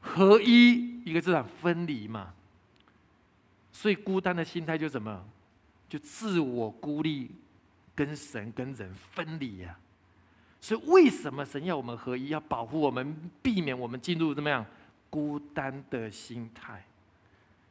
[0.00, 2.34] 合一一个字啊，分离嘛，
[3.70, 5.24] 所以孤单的心态就什么，
[5.88, 7.30] 就自我孤立，
[7.94, 9.78] 跟神跟人分离呀。
[10.60, 14.66] 所以为什么神要我们合一，要保护我们，避免我们进入怎么样
[15.08, 16.84] 孤单的心态？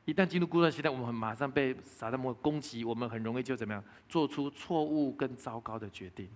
[0.08, 6.30] 一旦进入孤单时代，我们马上被撒旦魔攻击，我们很容易就怎么样，做出错误跟糟糕的决定，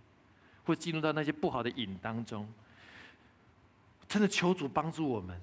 [0.66, 2.46] 会进入到那些不好的瘾当中。
[4.10, 5.40] 真的求主帮助我们。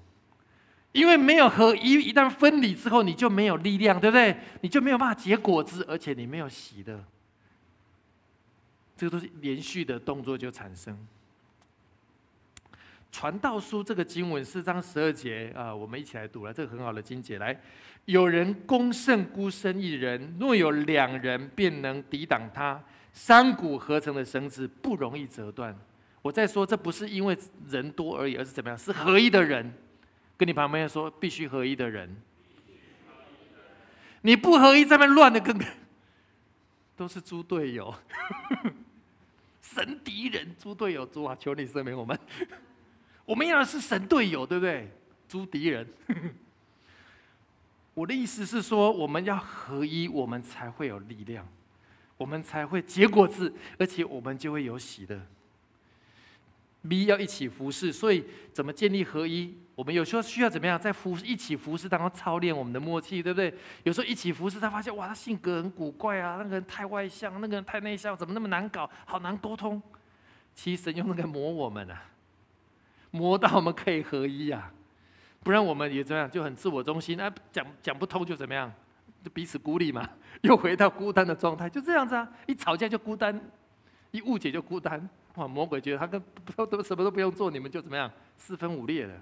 [0.91, 4.37] 因为没有合一，一旦分离之后，你就没有力量，对不对？
[4.61, 7.03] 你就没有办法结果子，而且你没有喜乐。
[8.95, 10.95] 这个都是连续的动作就产生。
[13.11, 17.39] 传道书这个经文四章十二节啊，我们一起来读了，这个很好的经节。
[17.39, 17.59] 来，
[18.09, 22.83] 有人攻胜孤身一人，若有两人，便能抵挡他。
[23.13, 25.77] 三股合成的绳子不容易折断。
[26.23, 27.37] 我在说，这不是因为
[27.67, 28.75] 人多而已，而是怎么样？
[28.75, 29.71] 是合一的人。
[30.35, 32.09] 跟你旁边说，必须合一的人，
[34.21, 35.55] 你不合一，在那乱的跟，
[36.97, 37.93] 都是猪队友，
[39.61, 41.37] 神敌人，猪队友，猪啊！
[41.39, 42.17] 求你赦免我们，
[43.25, 44.89] 我们要的是神队友，对不对？
[45.27, 45.87] 猪敌人，
[47.99, 51.45] 我的意思是说，我们要合一，我们才会有力量，
[52.15, 55.19] 我们才会结果子，而且我们就会有喜乐。
[56.87, 58.23] B 要一起服侍，所以
[58.53, 59.53] 怎么建立合一？
[59.75, 63.53] 我们有时候需要怎么样，在服一起服侍当中操练我们的默契，对不对？
[63.83, 69.81] 有时候一起服侍，他发现哇，他性格很古怪啊，那个人太外向，那个人太内向，怎么那么难搞，好难沟通。
[70.55, 72.01] 其实神用那个磨我们啊，
[73.11, 74.71] 磨到我们可以合一啊，
[75.43, 78.71] 不然我们也怎么样，就很自我中心啊，讲讲不通就怎么样，
[79.23, 80.07] 就彼此孤立嘛，
[80.41, 83.39] 又回到孤单的状态，就这样子啊，一吵架就孤单，
[84.11, 86.21] 一误解就孤单，哇，魔鬼觉得他跟
[86.55, 89.13] 都都什么都不用做，你们就怎么样，四分五裂了。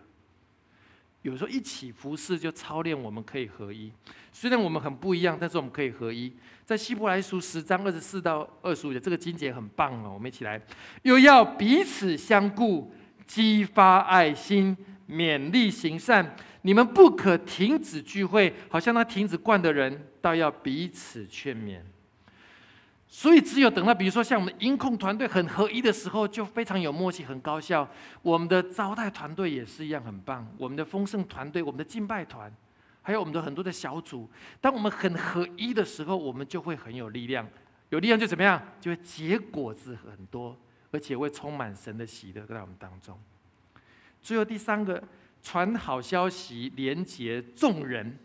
[1.24, 3.92] 有时候一起服侍就操练我们可以合一，
[4.32, 6.32] 虽然我们很不一样，但是我们可以合一。
[6.64, 10.62] 在希伯来书十章二十四到二十五节，这个经节很棒哦，我们一起来，
[11.02, 12.94] 又要彼此相顾，
[13.26, 14.78] 激发爱心，
[15.10, 16.36] 勉励行善。
[16.64, 21.80] 你们不可停止聚会，好像那停止惯的人，倒要彼此劝勉。
[23.10, 27.88] 所以，只有等到比如说像我们音控团队很合一的时候，就非常有默契，很高效。
[28.22, 32.54] 我们的招待团队也是一样很棒，我们的丰盛团队、我们的敬拜团，
[33.02, 34.30] 还有我们的很多的小组，
[34.60, 37.48] 当我们很合一的时候，我们就会很有力量。
[37.90, 38.62] 有力量就怎么样？
[38.82, 40.58] 就会结果子很多，
[40.92, 43.18] 而且会充满神的喜乐在我们当中。
[44.22, 45.04] 最后第三个，
[45.42, 48.18] 传好消息，连接众人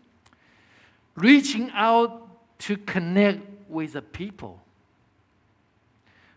[1.15, 2.27] ，reaching out
[2.59, 3.39] to connect
[3.69, 4.57] with the people。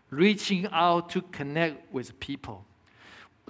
[0.09, 2.61] Reaching out to connect with people，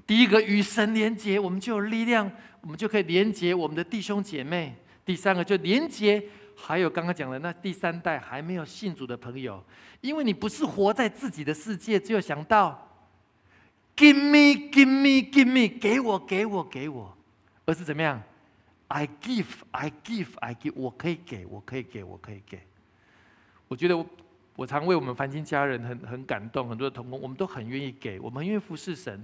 [0.07, 2.31] 第一个与神连接，我们就有力量，
[2.61, 4.75] 我们就可以连接我们的弟兄姐妹。
[5.05, 6.23] 第三个就连接，
[6.55, 9.63] 还有刚刚讲的那第三代还没有信主的朋友，
[10.01, 12.86] 因为你不是活在自己的世界，只有想到
[13.97, 17.17] “give me, give me, give me”，给我，给我，给我，
[17.65, 18.21] 而是怎么样
[18.87, 22.61] ？I give, I give, I give，我可以给，我可以给，我可以给。
[23.67, 24.05] 我觉得我。
[24.57, 29.23] 我常为我们凡心家人很很感动，很多的同工，我们都很愿意给，我们愿意服侍神，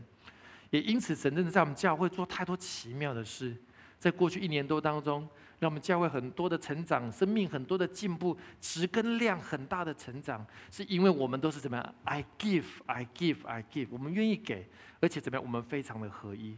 [0.70, 3.58] 也因此神真的在我们教会做太多奇妙的事，
[3.98, 5.28] 在过去一年多当中，
[5.64, 14.68] 让我们教会很多的成长，生命很多的进步，值跟量很大的成长，是因为我们都是怎么样？I give, I give, I give，我们愿意给，
[15.00, 15.42] 而且怎么样？
[15.42, 16.58] 我们非常的合一。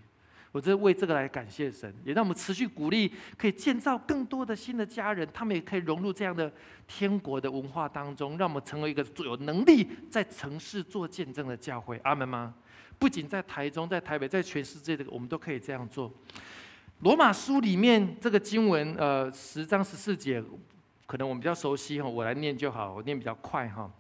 [0.51, 6.51] 我这为这个来感谢神，也让我们持续鼓励，可以建造更多的新的家人，他们也可以融入这样的
[6.87, 11.99] 天国的文化当中，让我们成为一个有能力在城市做见证的教会。
[12.03, 12.55] 阿门吗？
[12.97, 16.11] 不仅在台中，在台北，在全世界的我们都可以这样做。
[17.01, 20.41] 罗马书里面这个经文，呃，十章十四节，
[21.05, 23.91] 可能我们比较熟悉哈，我来念就好，我念比较快哈。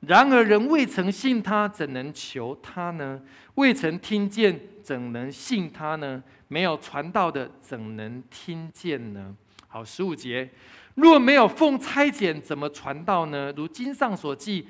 [0.00, 3.20] 然而人未曾信他，怎能求他呢？
[3.56, 6.22] 未曾听见，怎能信他呢？
[6.46, 9.34] 没有传道的，怎能听见呢？
[9.66, 10.48] 好，十五节，
[10.94, 13.52] 若没有奉差遣，怎么传道呢？
[13.56, 14.68] 如经上所记，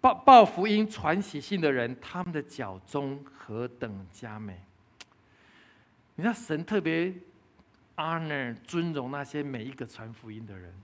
[0.00, 4.60] 报报福音、传喜信的人，他们的脚中何等佳美！
[6.16, 7.12] 你知道神特别
[7.96, 10.74] honor 尊荣那些每一个传福音的人。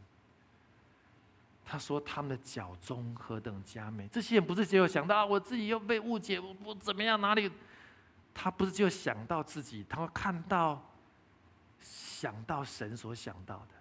[1.64, 4.08] 他说：“他们的脚中何等佳美！
[4.08, 7.20] 这些人不是只有想到啊，我自己又被误解，我我怎么样？
[7.20, 7.48] 哪里？
[8.34, 10.82] 他不是就想到自己，他会看到、
[11.80, 13.79] 想到神所想到的。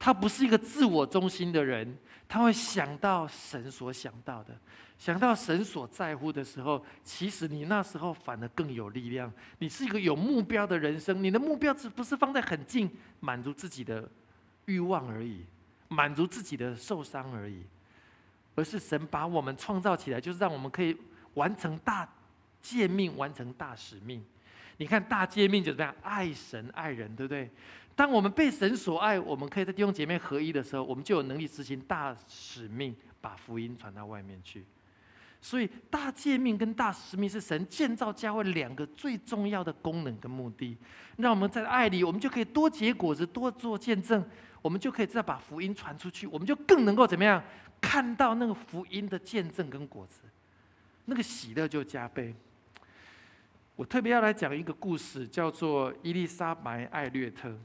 [0.00, 1.96] 他不是一个自我中心的人，
[2.26, 4.58] 他会想到神所想到的，
[4.98, 9.32] 想到神所在乎的时候，其实你那时候反而更有力量。
[9.58, 12.90] 你是一个有目标的人生，你的目标只不是放在很近，
[13.20, 14.10] 满足自己的
[14.64, 15.44] 欲望而已。”
[15.92, 17.64] 满足自己的受伤而已，
[18.54, 20.96] 而是神把我们创造起来，就是让我们可以
[21.34, 22.08] 完成大
[22.62, 24.24] 诫命，完成大使命。
[24.76, 25.92] 你看大诫命就怎么样？
[26.00, 27.50] 爱神爱人，对不对？
[27.94, 34.64] 当我们被神所爱，我们可以在弟兄姐妹合一的时候，我们就有能力执行大使命，把福音传到外面去。
[35.42, 40.76] 所以大诫命跟大使命是神建造教会两个最重要的功能跟目的。
[41.16, 44.22] 让我们在爱里，我们就可以多结果子，多做见证。
[44.62, 47.42] 我们就可以再把福音传出去，我们就更能够怎么样
[47.80, 50.20] 看到那个福音的见证跟果子，
[51.06, 52.34] 那个喜乐就加倍。
[53.76, 57.58] 我特别要来讲一个故事，叫做伊丽莎白·艾略特。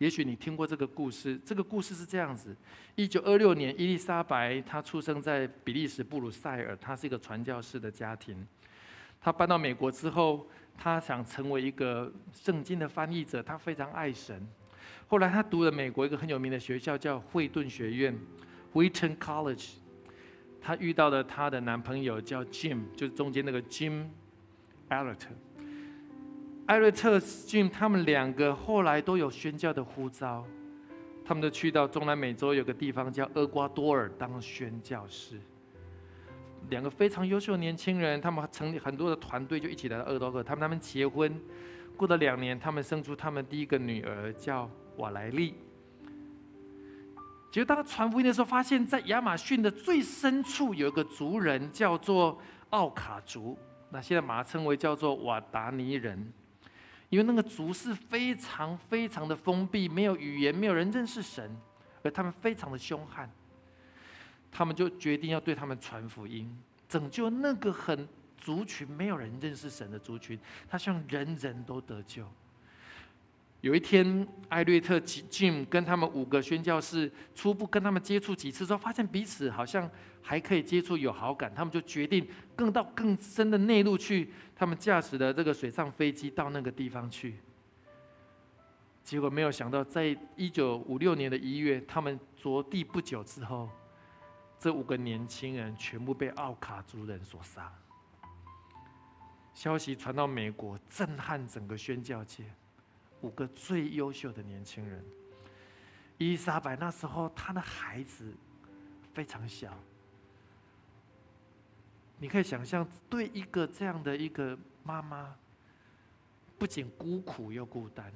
[0.00, 2.56] 也许你听过这个故事，这个故事是这样子：
[2.94, 8.46] 一九二六年，伊丽莎白她出生在比利时布鲁塞尔，她是一个传教士的家庭。
[9.20, 14.48] 她搬到美国之后，她想成为一个圣经的翻译者，她非常爱神。
[15.06, 18.18] 后来，她读了美国一个很有名的学校，叫惠顿学院
[18.72, 19.72] （Wheaton College）。
[20.62, 24.06] 她遇到了她的男朋友叫 Jim，就是中间那个 Jim
[24.88, 25.28] 艾略特。
[26.70, 30.46] 艾瑞特 Jim 他们两个后来都有宣教的呼召，
[31.24, 35.40] 他们都去到中南美洲有个地方叫厄瓜多尔当宣教士。
[36.68, 40.44] 两个非常优秀的年轻人，他们成立很多的团队，就一起来到厄瓜多尔。
[40.44, 41.36] 他们他们结婚，
[41.96, 44.70] 过了两年，他们生出他们第一个女儿，叫。
[44.96, 45.54] 瓦莱丽，
[47.50, 53.58] 结果当他传福音的时候，发现，在亚马逊的最深处有一个族人叫做奥卡族，
[53.88, 56.32] 那现在把它称为叫做瓦达尼人，
[57.10, 61.54] 因为那个族是非常非常的封闭，没有语言，没有人认识神，
[62.02, 63.30] 而他们非常的凶悍，
[64.50, 66.50] 他们就决定要对他们传福音，
[66.88, 68.08] 拯救那个很
[68.38, 70.38] 族群没有人认识神的族群，
[70.68, 72.24] 他希望人人都得救。
[73.60, 79.90] 有一天，艾略特、Jim 跟他们五个宣教士初步跟他们接触几次之后，发现彼此好像
[80.22, 81.52] 还可以接触，有好感。
[81.54, 87.36] 他们就决定更到更深的内陆去，他们驾驶的这个水上飞机到那个地方去。
[89.02, 93.68] 结果没有想到，在一九五六年的一月，他们着地不久之后，
[94.58, 97.72] 这五个年轻人全部被奥卡族人所杀。
[99.54, 102.44] 消息传到美国，震撼整个宣教界。
[103.22, 105.04] 五个最优秀的年轻人，
[106.16, 108.32] 伊丽莎白那时候她的孩子
[109.12, 109.76] 非常小，
[112.22, 115.34] 你可以想象，对一个这样的一个妈妈，
[116.58, 118.12] 不仅孤苦又孤单，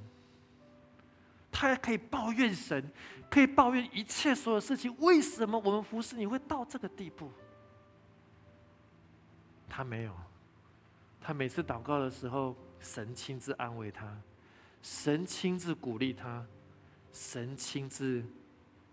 [1.50, 2.92] 她还可以抱怨神，
[3.30, 4.94] 可以抱怨一切所有事情。
[4.98, 7.32] 为什么我们服侍你会到这个地步？
[9.66, 10.14] 她没有，
[11.18, 14.14] 她每次祷告的时候，神亲自安慰她。
[14.82, 16.44] 神亲自鼓励她，
[17.10, 18.22] 神亲自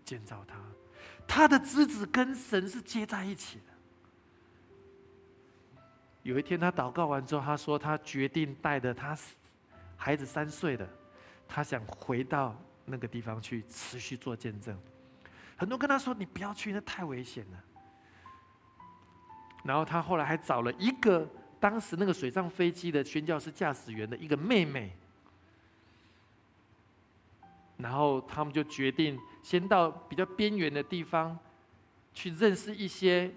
[0.06, 0.56] 建造她。
[1.28, 3.71] 她的枝子跟神是接在一起的。
[6.22, 9.16] 有一天，他祷告完之后，他说他决定带着他
[9.96, 10.88] 孩子三岁的，
[11.48, 14.78] 他想回到那个地方去持续做见证。
[15.56, 17.64] 很多跟他说：“你不要去，那太危险了。”
[19.64, 21.28] 然后他后来还找了一个
[21.60, 24.96] 当时那个水上飞机的宣教师驾驶员的一个妹妹。
[27.78, 31.36] 然后他们就决定先到比较边缘的地方，
[32.14, 33.32] 去认识一些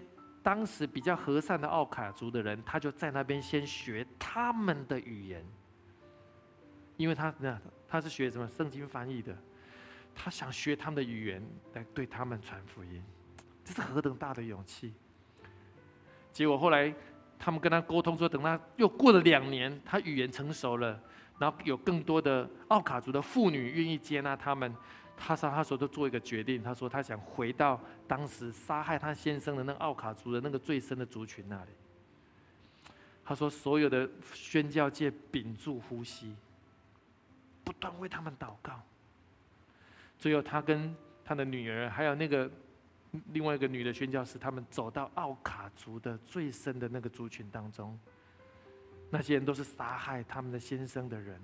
[0.46, 2.62] 当时比较和善的奥卡族的人。
[2.64, 5.44] 他就在那边先学他们的语言，
[6.98, 9.36] 因为他那他是学什么圣经翻译的，
[10.14, 11.44] 他想学他们的语言
[11.74, 13.04] 来对他们传福音，
[13.64, 14.94] 这是何等大的勇气！
[16.32, 16.94] 结果后来
[17.40, 21.02] 他们跟他沟通说，等他又过了两年，他语言成熟了。
[21.38, 24.74] 然后有更多的奥卡族的妇女愿意接纳他们，
[25.18, 31.72] 他说他说都做一个决定，他说他想回到当时杀害他先生的那个奥卡族的那个最深的族群那里。
[33.24, 36.36] 他说所有的宣教界屏住呼吸，
[37.64, 38.80] 不断为他们祷告。
[40.20, 42.50] 最后他跟他的女儿还有那个
[43.34, 47.98] 另外一个女的宣教师，他们走到奥卡族的最深的那个族群当中。
[49.10, 51.40] 那些人都是杀害他们的先生的人，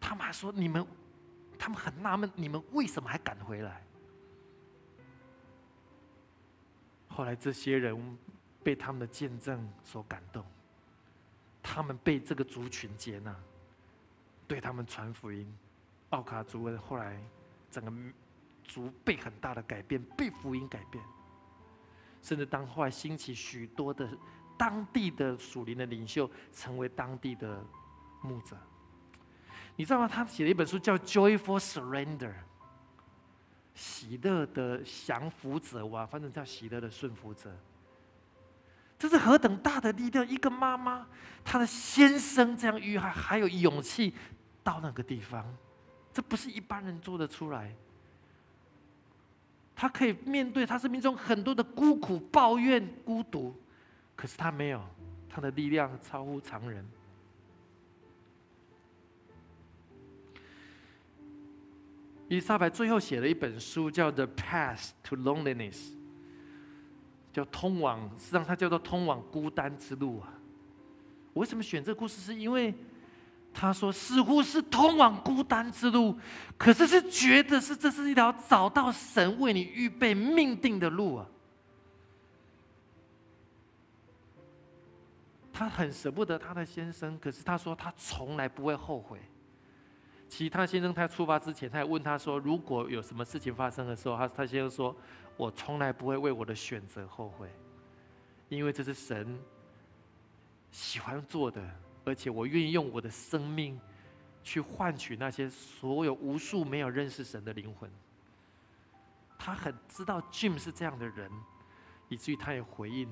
[0.00, 0.84] 他们还说你们，
[1.58, 3.82] 他们很纳闷，你们为什么还敢回来？
[7.08, 8.18] 后来这些人
[8.62, 10.44] 被他们的见证所感动，
[11.62, 13.34] 他们被这个族群接纳，
[14.46, 15.52] 对他们传福音。
[16.10, 17.20] 奥卡族人后来
[17.70, 17.92] 整个
[18.64, 21.04] 族被很大的改变，被福音改变，
[22.22, 24.08] 甚至当后来兴起许多的。
[24.58, 27.64] 当地的属灵的领袖成为当地的
[28.20, 28.58] 牧者，
[29.78, 30.08] 你知道吗？
[30.08, 32.30] 他写了一本书叫《Joyful Surrender》，
[33.76, 37.56] 喜乐的降服者哇，反正叫喜乐的顺服者。
[38.98, 40.28] 这是何等大的力量！
[40.28, 41.06] 一个妈妈，
[41.44, 44.12] 她的先生这样遇害，还有勇气
[44.64, 45.46] 到那个地方，
[46.12, 47.72] 这不是一般人做得出来。
[49.76, 53.54] 他可以面对他生命中很多的孤苦、抱怨、孤独。
[54.16, 54.84] 可是他没有，
[55.30, 56.84] 他的力量超乎常人。
[62.28, 65.74] 伊丽莎白最后写了一本书，叫《The Path to Loneliness》，
[67.32, 70.34] 叫通往，实际上它叫做通往孤单之路啊。
[71.32, 72.20] 我为什么选这个故事？
[72.20, 72.74] 是因为
[73.54, 76.18] 他说似乎是通往孤单之路，
[76.58, 81.26] 可是是觉得是这是一条找到神为你预备命定的路啊。
[85.50, 89.18] 他很舍不得他的先生，可是他说他从来不会后悔。
[90.28, 94.94] 其他先生他出发之前，他还问他说：“如果有什么事情发生的时候，他他先生说，
[95.36, 97.50] 我从来不会为我的选择后悔，
[98.48, 99.40] 因为这是神
[100.70, 101.66] 喜欢做的，
[102.04, 103.80] 而且我愿意用我的生命
[104.42, 107.90] 去换取那些所有无数没有认识神的灵魂。”
[109.38, 111.30] 他很知道 Jim 是这样的人，
[112.08, 113.08] 以至于他也回应。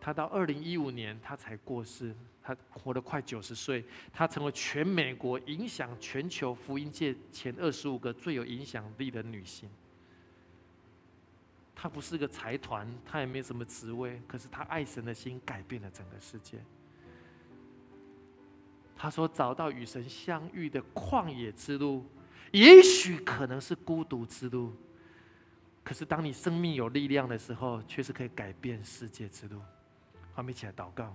[0.00, 9.68] 他到二零一五年他才过世，他活了快九十岁，他成为全美国影响全球福音界前二十五个最有影响力的女性。
[11.74, 16.58] 她不是个财团，她也没什么职位，可是她爱神的心改变了整个世界。
[18.94, 22.04] 她说：“找到与神相遇的旷野之路，
[22.52, 24.74] 也许可能是孤独之路，
[25.82, 29.58] 可是当你生命有力量的时候，却是可以改变世界之路。”
[30.34, 31.14] 我们一起来祷告，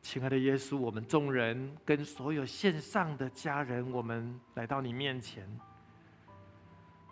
[0.00, 5.48] 亲爱的耶稣，我们众人跟所有线上的家人，我们来到你面前。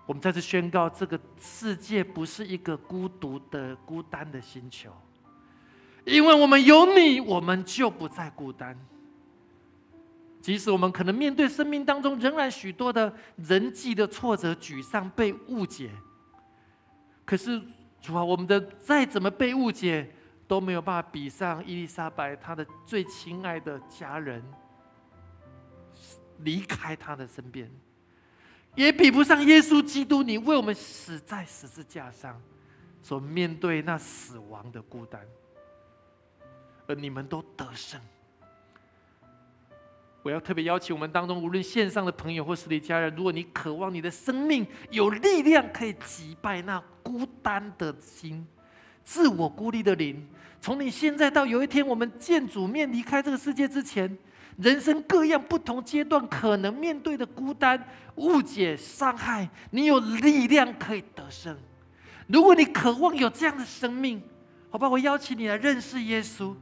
[0.07, 4.93] 我们再次宣告，这个世界不是一个孤独的、孤单的星球，
[6.05, 8.78] 因为我们有你，我们就不再孤单。
[10.41, 15.91] 即使我们可能面对生命当中仍然许多的人际的挫折、沮丧、被误解，
[17.31, 17.62] 可是
[18.01, 20.11] 主啊，我们的再怎么被误解，
[20.49, 24.43] 都没有办法比上伊丽莎白她的最亲爱的家人
[26.39, 27.70] 离开她的身边。
[28.74, 32.43] 也比不上耶稣基督，你为我们死在十字架上，
[33.01, 35.24] 所面对那死亡的孤单，
[36.89, 38.01] 而你们都得胜。
[40.23, 48.47] 我要特别邀请我们当中，无论线上的朋友或实体家人，如果你渴望你的生命有力量，可以击败那孤单的心、
[49.03, 50.27] 自我孤立的灵，
[50.61, 54.16] 从你现在到有一天我们见主面离开这个世界之前。
[54.59, 57.83] 人生各样不同阶段可能面对的孤单、
[58.16, 61.57] 误解、伤害，你有力量可以得胜。
[62.27, 64.21] 如果你渴望有这样的生命，
[64.68, 66.55] 好吧，我邀请你来认识耶稣，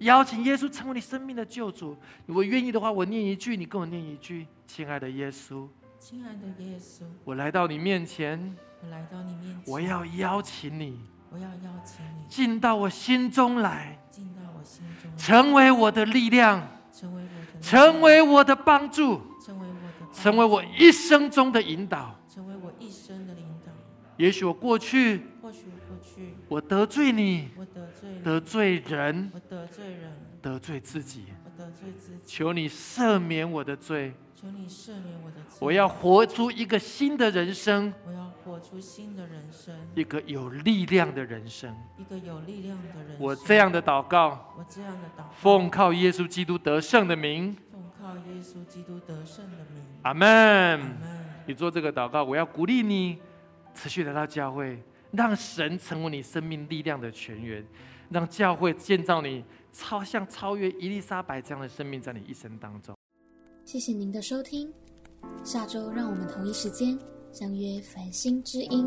[0.00, 1.96] 邀请耶稣成为你生命的救主。
[2.26, 5.66] 如果愿意的话，我念一句，你跟我念一句：“亲爱的耶稣，
[5.98, 23.72] 亲爱的耶稣，我来到你面前，我来到你面前，我要邀请你，我要邀请你进到我心中来。”进到我心中，成为我的力量，成为我的，成为我的帮助，成为我的，成为我一生中的引导，成为我一生的领导。
[24.16, 27.75] 也许我过去，或许过去我得罪你，我得
[28.06, 32.22] 罪得罪人，我得罪人，得罪自己，我得罪自己。
[32.24, 35.58] 求你赦免我的罪，求你赦免我的罪。
[35.60, 41.74] 我要活出一个新的人生，我要活出新的人生，一个有力量的人生。
[41.98, 43.16] 一个有力量的人生。
[43.18, 49.82] 我这样的祷告，我这样的祷告，奉靠耶稣基督得胜的名，奉靠耶稣基督得胜的名。
[50.02, 50.28] 阿门。
[50.28, 51.26] 阿门。
[51.46, 53.18] 你做这个祷告，我要鼓励你
[53.72, 54.82] 持续来到教会，
[55.12, 57.64] 让神成为你生命力量的泉源，
[58.10, 62.96] 让教会建造你超像超越伊丽莎白这样的生命，在你一生当中。
[63.64, 64.72] 谢谢您的收听，
[65.42, 66.98] 下周让我们同一时间
[67.32, 68.86] 相约繁星之音。